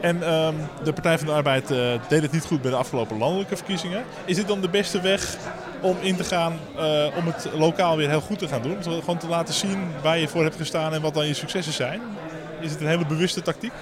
[0.01, 1.78] En ehm, de Partij van de Arbeid uh,
[2.09, 4.05] deed het niet goed bij de afgelopen landelijke verkiezingen.
[4.24, 5.36] Is dit dan de beste weg
[5.80, 8.82] om in te gaan, uh, om het lokaal weer heel goed te gaan doen?
[8.82, 12.01] Gewoon te laten zien waar je voor hebt gestaan en wat dan je successen zijn?
[12.61, 13.72] Is het een hele bewuste tactiek?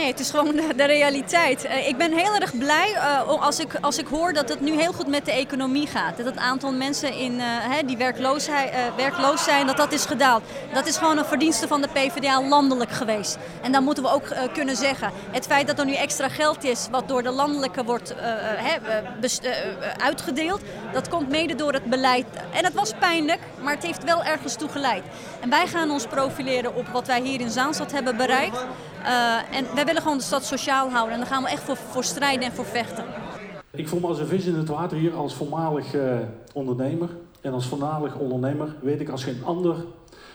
[0.00, 1.64] Nee, het is gewoon de, realiteit.
[1.64, 4.72] Uh, ik ben heel erg blij uh, als, ik, als ik hoor dat het nu
[4.72, 6.16] heel goed met de economie gaat.
[6.16, 8.48] Dat het aantal mensen in, uh, hè, die werkloos,
[8.96, 10.42] werkloos zijn, dat dat is gedaald.
[10.72, 13.38] Dat is gewoon een verdienste van de PvdA landelijk geweest.
[13.62, 16.86] En dan moeten we ook kunnen zeggen, het feit dat er nu extra geld is,
[16.90, 18.14] wat door de landelijke wordt
[19.96, 20.60] uitgedeeld,
[20.92, 22.26] dat komt mede door het beleid.
[22.52, 25.02] En het was pijnlijk, maar het heeft wel ergens toe geleid.
[25.40, 28.66] En wij gaan ons profileren op wat wij hier in Zaanstad hebben bereikt.
[29.50, 31.12] En wij willen gewoon de stad sociaal houden.
[31.14, 33.04] En daar gaan we echt voor, voor strijden en voor vechten.
[33.70, 36.18] Ik voel me als een vis in het water hier als voormalig uh,
[36.52, 37.08] ondernemer.
[37.40, 39.76] En als voormalig ondernemer weet ik als geen ander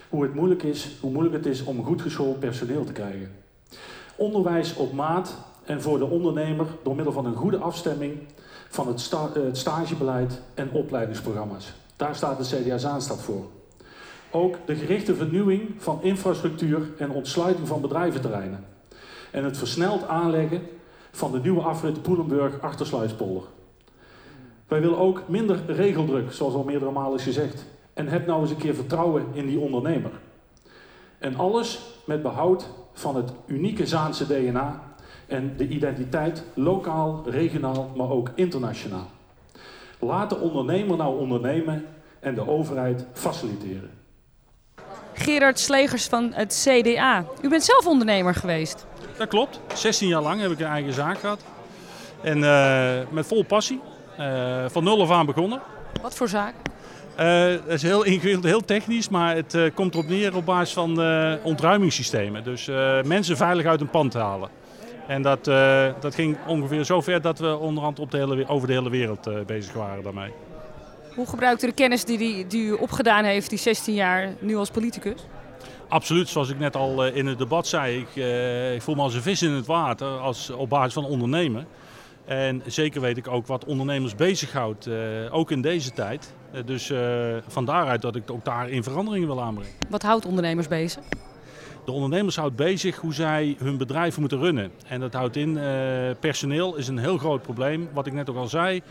[0.08, 3.32] hoe, het moeilijk is, hoe moeilijk het is om goed geschoold personeel te krijgen.
[4.16, 8.18] Onderwijs op maat en voor de ondernemer door middel van een goede afstemming
[8.68, 11.72] van het, sta het stagebeleid en opleidingsprogramma's.
[11.96, 13.44] Daar staat de CDA Zaanstad voor.
[14.30, 18.64] Ook de gerichte vernieuwing van infrastructuur en ontsluiting van bedrijventerreinen
[19.30, 20.62] en het versneld aanleggen
[21.10, 23.42] van de nieuwe afrit Poelenburg Achtersluispolder.
[24.68, 27.64] Wij willen ook minder regeldruk, zoals al meerdere malen is gezegd.
[27.92, 30.10] En heb nou eens een keer vertrouwen in die ondernemer.
[31.18, 34.82] En alles met behoud van het unieke Zaanse DNA
[35.26, 39.10] en de identiteit lokaal, regionaal, maar ook internationaal.
[39.98, 41.84] Laat de ondernemer nou ondernemen
[42.20, 43.90] en de overheid faciliteren.
[45.18, 47.24] Gerard Slegers van het CDA.
[47.42, 48.86] U bent zelf ondernemer geweest.
[49.16, 49.60] Dat klopt.
[49.74, 51.40] 16 jaar lang heb ik een eigen zaak gehad.
[52.22, 53.80] En uh, met vol passie.
[54.20, 55.60] Uh, van nul af aan begonnen.
[56.02, 56.54] Wat voor zaak?
[57.18, 60.90] Uh, dat is heel ingewikkeld, heel technisch, maar het komt erop neer op basis van
[61.42, 62.44] ontruimingssystemen.
[62.44, 62.70] Dus
[63.04, 64.48] mensen veilig uit een pand halen.
[65.06, 65.44] En dat,
[66.00, 69.46] dat ging ongeveer zo ver dat we onderhand op de hele, over de hele wereld
[69.46, 70.32] bezig waren daarmee.
[71.16, 74.56] Hoe gebruikt u de kennis die, die, die u opgedaan heeft, die 16 jaar, nu
[74.56, 75.26] als politicus?
[75.88, 77.98] Absoluut, zoals ik net al in het debat zei.
[77.98, 78.16] Ik,
[78.74, 81.66] ik voel me als een vis in het water als, op basis van ondernemen.
[82.24, 84.96] En zeker weet ik ook wat ondernemers bezighoudt, uh,
[85.30, 86.34] ook in deze tijd.
[86.64, 89.72] Dus uh, van daaruit dat ik ook daarin veranderingen wil aanbrengen.
[89.88, 91.02] Wat houdt ondernemers bezig?
[91.84, 94.70] De ondernemers houdt bezig hoe zij hun bedrijven moeten runnen.
[94.86, 95.58] En dat houdt in,
[96.20, 97.88] personeel is een heel groot probleem.
[97.92, 98.82] Wat ik net ook al zei,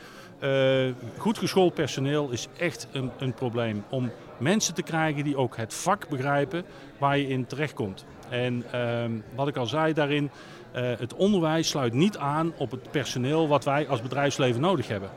[1.17, 3.83] goed geschoold personeel is echt een, een probleem.
[3.89, 6.63] Om mensen te krijgen die ook het vak begrijpen
[6.97, 8.05] waar je in terechtkomt.
[8.29, 10.29] En ehm, wat ik al zei daarin,
[10.75, 15.09] uh, het onderwijs sluit niet aan op het personeel wat wij als bedrijfsleven nodig hebben.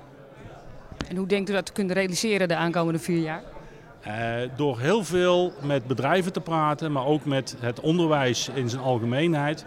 [1.09, 3.43] En hoe denkt u dat te kunnen realiseren de aankomende vier jaar?
[4.07, 4.15] Uh,
[4.57, 9.65] door heel veel met bedrijven te praten, maar ook met het onderwijs in zijn algemeenheid.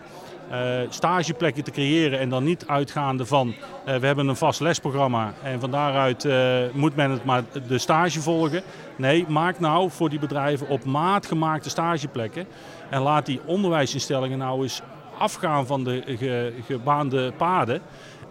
[0.52, 5.34] Uh, stageplekken te creëren en dan niet uitgaande van uh, we hebben een vast lesprogramma
[5.44, 6.28] en van daaruit
[6.74, 8.64] moet men het maar de stage volgen.
[8.96, 12.46] Nee, maak nou voor die bedrijven op maat gemaakte stageplekken
[12.90, 14.82] en laat die onderwijsinstellingen nou eens
[15.18, 17.82] afgaan van de ge, gebaande paden.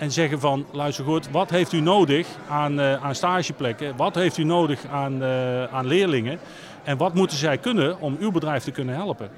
[0.01, 3.97] En zeggen van, luister goed, wat heeft u nodig aan, uh, aan stageplekken?
[3.97, 6.39] Wat heeft u nodig aan, uh, aan leerlingen?
[6.83, 9.31] En wat moeten zij kunnen om uw bedrijf te kunnen helpen?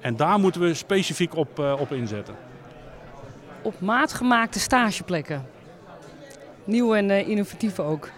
[0.00, 2.34] En daar moeten we specifiek op, uh, op inzetten.
[3.62, 5.46] Op maat gemaakte stageplekken.
[6.64, 8.08] Nieuw en innovatief ook.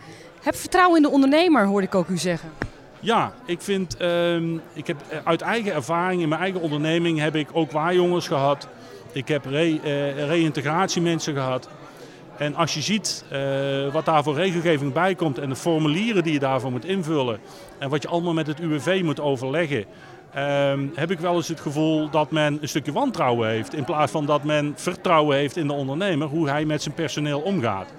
[0.42, 2.50] Heb vertrouwen in de ondernemer, hoorde ik ook u zeggen.
[3.00, 4.36] Ja, ik vind, uh,
[4.72, 8.68] ik heb uit eigen ervaring in mijn eigen onderneming heb ik ook waarjongens gehad.
[9.12, 11.68] Ik heb re, uh, reïntegratiemensen gehad.
[12.38, 16.32] En als je ziet uh, wat daar voor regelgeving bij komt en de formulieren die
[16.32, 17.38] je daarvoor moet invullen
[17.78, 19.84] en wat je allemaal met het UWV moet overleggen,
[20.36, 24.12] uh, heb ik wel eens het gevoel dat men een stukje wantrouwen heeft in plaats
[24.12, 27.92] van dat men vertrouwen heeft in de ondernemer hoe hij met zijn personeel omgaat.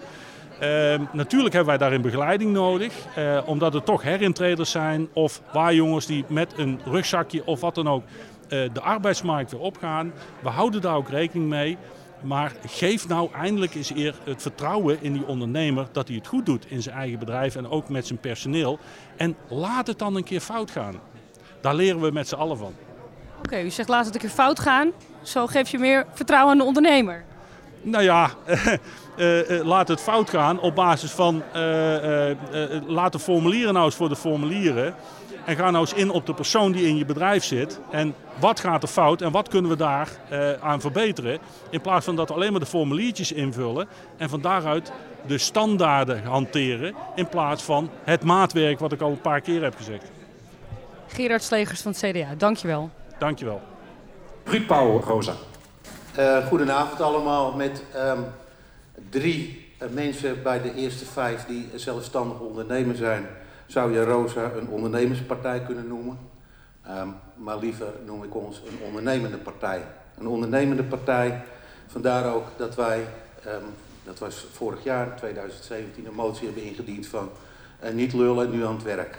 [0.62, 0.68] Uh,
[1.12, 6.26] natuurlijk hebben wij daarin begeleiding nodig, uh, omdat het toch herintreders zijn of waarjongens die
[6.28, 8.04] met een rugzakje of wat dan ook
[8.50, 10.14] de arbeidsmarkt weer opgaan.
[10.40, 11.78] We houden daar ook rekening mee.
[12.22, 16.46] Maar geef nou eindelijk eens eer het vertrouwen in die ondernemer dat hij het goed
[16.46, 18.80] doet in zijn eigen bedrijf en ook met zijn personeel.
[19.18, 20.96] En laat het dan een keer fout gaan.
[21.62, 22.74] Daar leren we met z'n allen van.
[23.38, 24.92] Oké, okay, u zegt laat het een keer fout gaan.
[25.22, 27.24] Zo geef je meer vertrouwen aan de ondernemer.
[27.82, 28.30] Nou ja,
[29.18, 32.30] uh, laat het fout gaan op basis van uh,
[32.88, 34.96] laat de formulieren nou eens voor de formulieren.
[35.46, 37.80] En ga nou eens in op de persoon die in je bedrijf zit.
[37.92, 40.10] En wat gaat er fout en wat kunnen we daar
[40.62, 41.40] aan verbeteren?
[41.70, 43.88] In plaats van dat we alleen maar de formuliertjes invullen
[44.18, 44.92] en van daaruit
[45.26, 46.96] de standaarden hanteren.
[47.16, 50.12] In plaats van het maatwerk wat ik al een paar keer heb gezegd.
[51.08, 52.90] Gerard Slegers van het CDA, dankjewel.
[53.18, 53.62] Dankjewel.
[54.44, 55.34] Ruud Pauw, Rosa.
[56.20, 58.26] Uh, goedenavond allemaal met um,
[59.10, 63.28] drie uh, mensen bij de eerste vijf die zelfstandig ondernemer zijn.
[63.70, 66.18] Zou je Rosa een ondernemerspartij kunnen noemen?
[66.88, 69.86] Um, maar liever noem ik ons een ondernemende partij.
[70.18, 71.42] Een ondernemende partij,
[71.88, 73.08] vandaar ook dat wij,
[73.48, 73.64] um,
[74.04, 77.30] dat was vorig jaar, 2017, een motie hebben ingediend van
[77.84, 79.18] uh, niet lullen, nu aan het werk.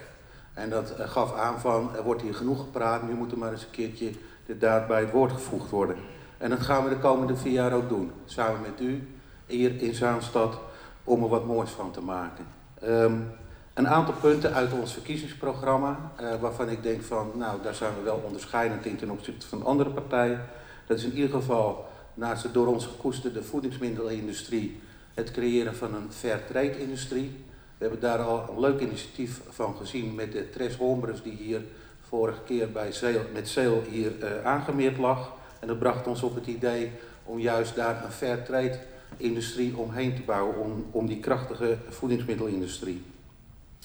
[0.55, 3.65] En dat gaf aan van, er wordt hier genoeg gepraat, nu moet er maar eens
[3.65, 4.11] een keertje
[4.47, 5.97] de daad bij het woord gevoegd worden.
[6.39, 8.13] En dat gaan we de komende vier jaar ook doen.
[8.25, 9.09] Samen met u
[9.47, 10.59] hier in Zaanstad
[11.05, 12.47] om er wat moois van te maken.
[12.85, 13.39] Um,
[13.81, 18.03] een aantal punten uit ons verkiezingsprogramma, uh, waarvan ik denk van, nou, daar zijn we
[18.03, 20.45] wel onderscheidend in ten opzichte van andere partijen.
[20.87, 24.81] Dat is in ieder geval, naast de door ons gekoesterde voedingsmiddelenindustrie,
[25.15, 27.45] het creëren van een fair trade industrie.
[27.79, 31.63] We hebben daar al een leuk initiatief van gezien met de Tres Hombres die hier
[32.09, 32.93] vorige keer bij
[33.33, 35.33] met Zeel hier uh, aangemeerd lag.
[35.61, 36.91] En dat bracht ons op het idee
[37.25, 38.79] om juist daar een fair trade
[39.17, 43.03] industrie omheen te bouwen, om, om die krachtige voedingsmiddelindustrie.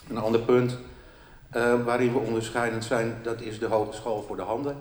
[0.09, 0.77] Een ander punt
[1.55, 4.77] uh, waarin we onderscheidend zijn, dat is de Hogeschool voor de Handen.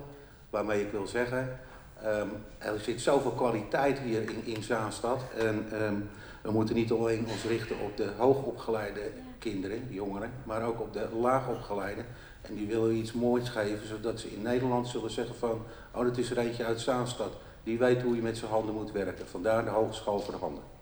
[0.49, 1.59] Waarmee ik wil zeggen,
[2.05, 5.21] um, er zit zoveel kwaliteit hier in, in Zaanstad.
[5.37, 6.09] En um,
[6.41, 9.01] we moeten niet alleen ons richten op de hoogopgeleide
[9.39, 12.01] kinderen, jongeren, maar ook op de laagopgeleide.
[12.41, 15.61] En die willen iets moois geven, zodat ze in Nederland zullen zeggen van,
[15.91, 17.33] oh dat is er eentje uit Zaanstad.
[17.63, 19.27] Die weet hoe je met zijn handen moet werken.
[19.27, 20.74] Vandaar de Hogeschool voor de Handen.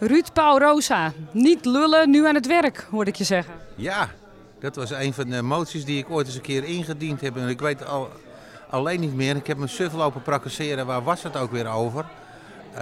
[0.00, 3.54] Ruud Pauw Rosa, niet lullen, nu aan het werk, hoorde ik je zeggen.
[3.74, 4.08] Ja,
[4.60, 7.36] dat was een van de moties die ik ooit eens een keer ingediend heb.
[7.36, 8.08] En ik weet al,
[8.70, 12.04] alleen niet meer, ik heb mijn suf lopen praktiseren, waar was het ook weer over?
[12.72, 12.78] Uh,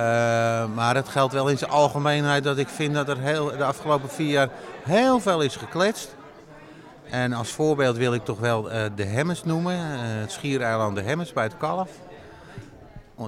[0.74, 4.08] maar het geldt wel in zijn algemeenheid dat ik vind dat er heel, de afgelopen
[4.08, 4.48] vier jaar
[4.82, 6.14] heel veel is gekletst.
[7.10, 11.02] En als voorbeeld wil ik toch wel uh, de Hemmers noemen, uh, het schiereiland de
[11.02, 11.90] Hemmers bij het Kalf.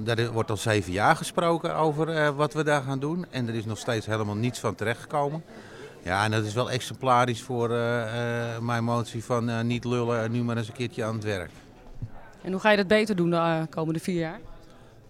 [0.03, 3.27] Daar wordt al zeven jaar gesproken over uh, wat we daar gaan doen.
[3.31, 5.45] En er is nog steeds helemaal niets van terechtgekomen.
[6.03, 7.69] Ja, en dat is wel exemplarisch voor
[8.61, 11.51] mijn motie van niet lullen, nu maar eens een keertje aan het werk.
[12.43, 14.41] En hoe ga je dat beter doen de komende vier jaar?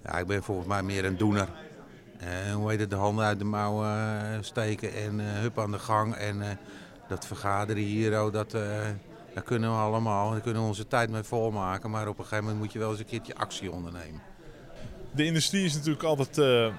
[0.04, 1.48] Ja, ik ben volgens mij meer een doener.
[2.54, 3.90] hoe heet het, de handen uit de mouwen
[4.40, 6.14] steken en hup aan de gang.
[6.14, 6.58] En
[7.08, 8.50] dat vergaderen hier, oh, dat,
[9.34, 10.30] dat kunnen we allemaal.
[10.30, 11.90] Daar kunnen we onze tijd mee volmaken.
[11.90, 14.27] Maar op een gegeven moment moet je wel eens een keertje actie ondernemen.
[15.10, 16.70] De industrie is natuurlijk altijd uh, uh,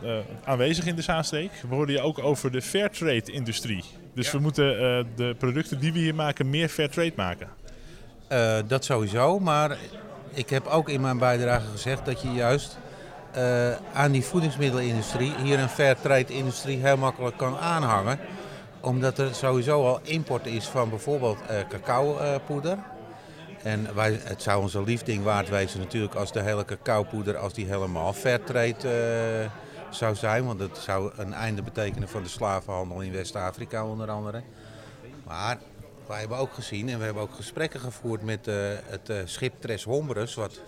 [0.43, 1.51] aanwezig in de Zaanstreek.
[1.69, 3.83] We hoorden je ook over de fairtrade industrie.
[4.13, 4.31] Dus ja.
[4.31, 4.65] we moeten
[5.15, 7.47] de producten die we hier maken meer fairtrade maken.
[8.67, 9.77] dat sowieso, maar
[10.33, 12.77] ik heb ook in mijn bijdrage gezegd dat je juist
[13.93, 18.19] aan die voedingsmiddelenindustrie hier een fairtrade industrie heel makkelijk kan aanhangen
[18.81, 21.37] omdat er sowieso al import is van bijvoorbeeld
[21.69, 22.77] cacaopoeder.
[23.63, 27.65] En wij, het zou onze liefding waard wezen natuurlijk als de hele cacaopoeder als die
[27.65, 28.75] helemaal fairtrade
[29.43, 29.51] uh,
[29.93, 30.45] zou zijn.
[30.45, 34.41] Want dat zou een einde betekenen van de slavenhandel in West-Afrika onder andere.
[35.25, 35.57] Maar
[36.07, 38.55] wij hebben ook gezien en we hebben ook gesprekken gevoerd met uh,
[38.85, 40.35] het uh, schip Tres Hombres.
[40.35, 40.61] Wat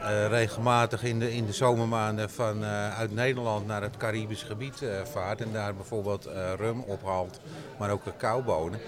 [0.00, 4.80] uh, regelmatig in de, in de zomermaanden van, uh, uit Nederland naar het Caribisch gebied
[4.82, 5.40] uh, vaart.
[5.40, 7.40] En daar bijvoorbeeld rum ophaalt,
[7.78, 8.80] maar ook cacaobonen.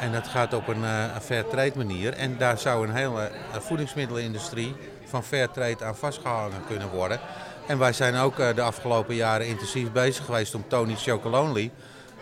[0.00, 0.84] En dat gaat op een,
[1.22, 2.12] fair trade manier.
[2.12, 4.74] En daar zou een hele voedingsmiddelenindustrie
[5.04, 7.20] van fair trade aan vastgehangen kunnen worden.
[7.66, 11.70] En wij zijn ook de afgelopen jaren intensief bezig geweest om Tony Chocolonely...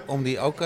[0.06, 0.56] om die ook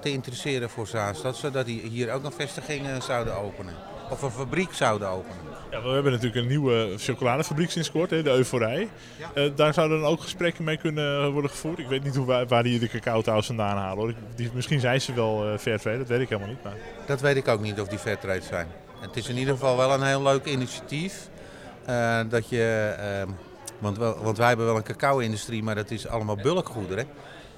[0.00, 3.74] te interesseren voor Zaanstad, zodat die hier ook een vestiging zouden openen.
[4.10, 5.51] Of een fabriek zouden openen.
[5.72, 8.88] Ja, we hebben natuurlijk een nieuwe chocoladefabriek sinds kort, hè, de Euforij.
[9.18, 9.42] Ja.
[9.42, 11.78] Uh, daar zouden dan ook gesprekken mee kunnen worden gevoerd.
[11.78, 14.04] Ik weet niet hoe, waar, waar die de cacao trouwens vandaan halen.
[14.04, 14.14] Hoor.
[14.34, 16.62] Die, misschien zijn ze wel uh, fairtrade, dat weet ik helemaal niet.
[16.62, 16.74] Maar...
[17.06, 18.66] Dat weet ik ook niet of die fairtrade zijn.
[19.00, 21.28] Het is in ieder geval wel een heel leuk initiatief.
[21.88, 22.94] Uh, dat je,
[23.78, 27.06] want, want wij hebben wel een cacao-industrie, maar dat is allemaal bulkgoederen.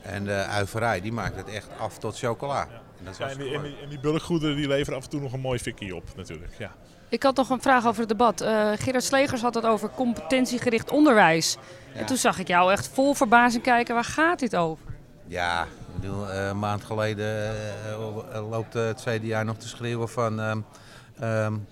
[0.02, 2.68] En de uiverij die maakt het echt af tot chocola.
[2.70, 2.82] Ja.
[2.98, 5.20] En, dat ja, en, die, en, die, en die bulkgoederen die leveren af en toe
[5.20, 6.52] nog een mooi fikkie op natuurlijk.
[6.58, 6.74] Ja.
[7.08, 8.42] Ik had nog een vraag over het debat.
[8.42, 11.56] Uh, Gerard Slegers had het over competentiegericht onderwijs.
[11.92, 12.00] Ja.
[12.00, 13.94] En toen zag ik jou echt vol verbazing kijken.
[13.94, 14.84] Waar gaat dit over?
[15.26, 17.54] Ja, ik bedoel, uh, een maand geleden
[17.88, 20.40] uh, loopt het CDA nog te schreeuwen van...
[20.40, 21.66] Um,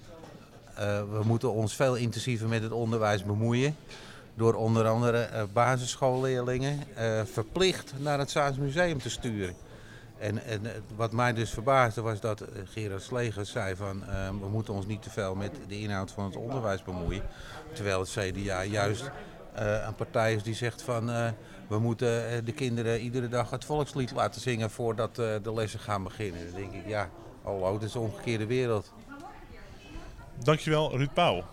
[1.11, 3.77] we moeten ons veel intensiever met het onderwijs bemoeien.
[4.35, 6.81] Door onder andere basisschoolleerlingen
[7.33, 9.55] verplicht naar het Zaans Museum te sturen.
[10.23, 10.61] En, en,
[10.97, 14.05] wat mij dus verbaasde was dat Gerard Slegers zei van
[14.41, 17.23] we moeten ons niet te veel met de inhoud van het onderwijs bemoeien.
[17.73, 19.11] Terwijl het CDA juist
[19.87, 21.07] een partij is die zegt van
[21.69, 26.45] we moeten de kinderen iedere dag het volkslied laten zingen voordat de lessen gaan beginnen.
[26.51, 27.09] Dan denk ik ja,
[27.43, 28.93] hallo, dat is de omgekeerde wereld.
[30.43, 31.45] Dankjewel Ruud Pauw.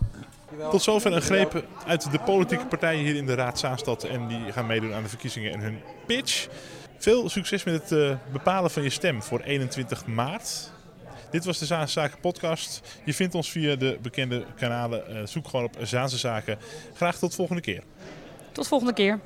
[0.72, 4.04] Tot zover een greep uit de politieke partijen hier in de Raad Zaanstad.
[4.04, 6.48] En die gaan meedoen aan de verkiezingen en hun pitch.
[7.00, 10.72] Veel succes met het uh, bepalen van je stem voor 21 maart.
[11.32, 12.82] Dit was de Zaanse Zaken podcast.
[13.06, 15.04] Je vindt ons via de bekende kanalen.
[15.10, 16.58] Uh, zoek gewoon op Zaanse Zaken.
[16.94, 17.84] Graag tot volgende keer.
[18.52, 19.20] Tot volgende keer.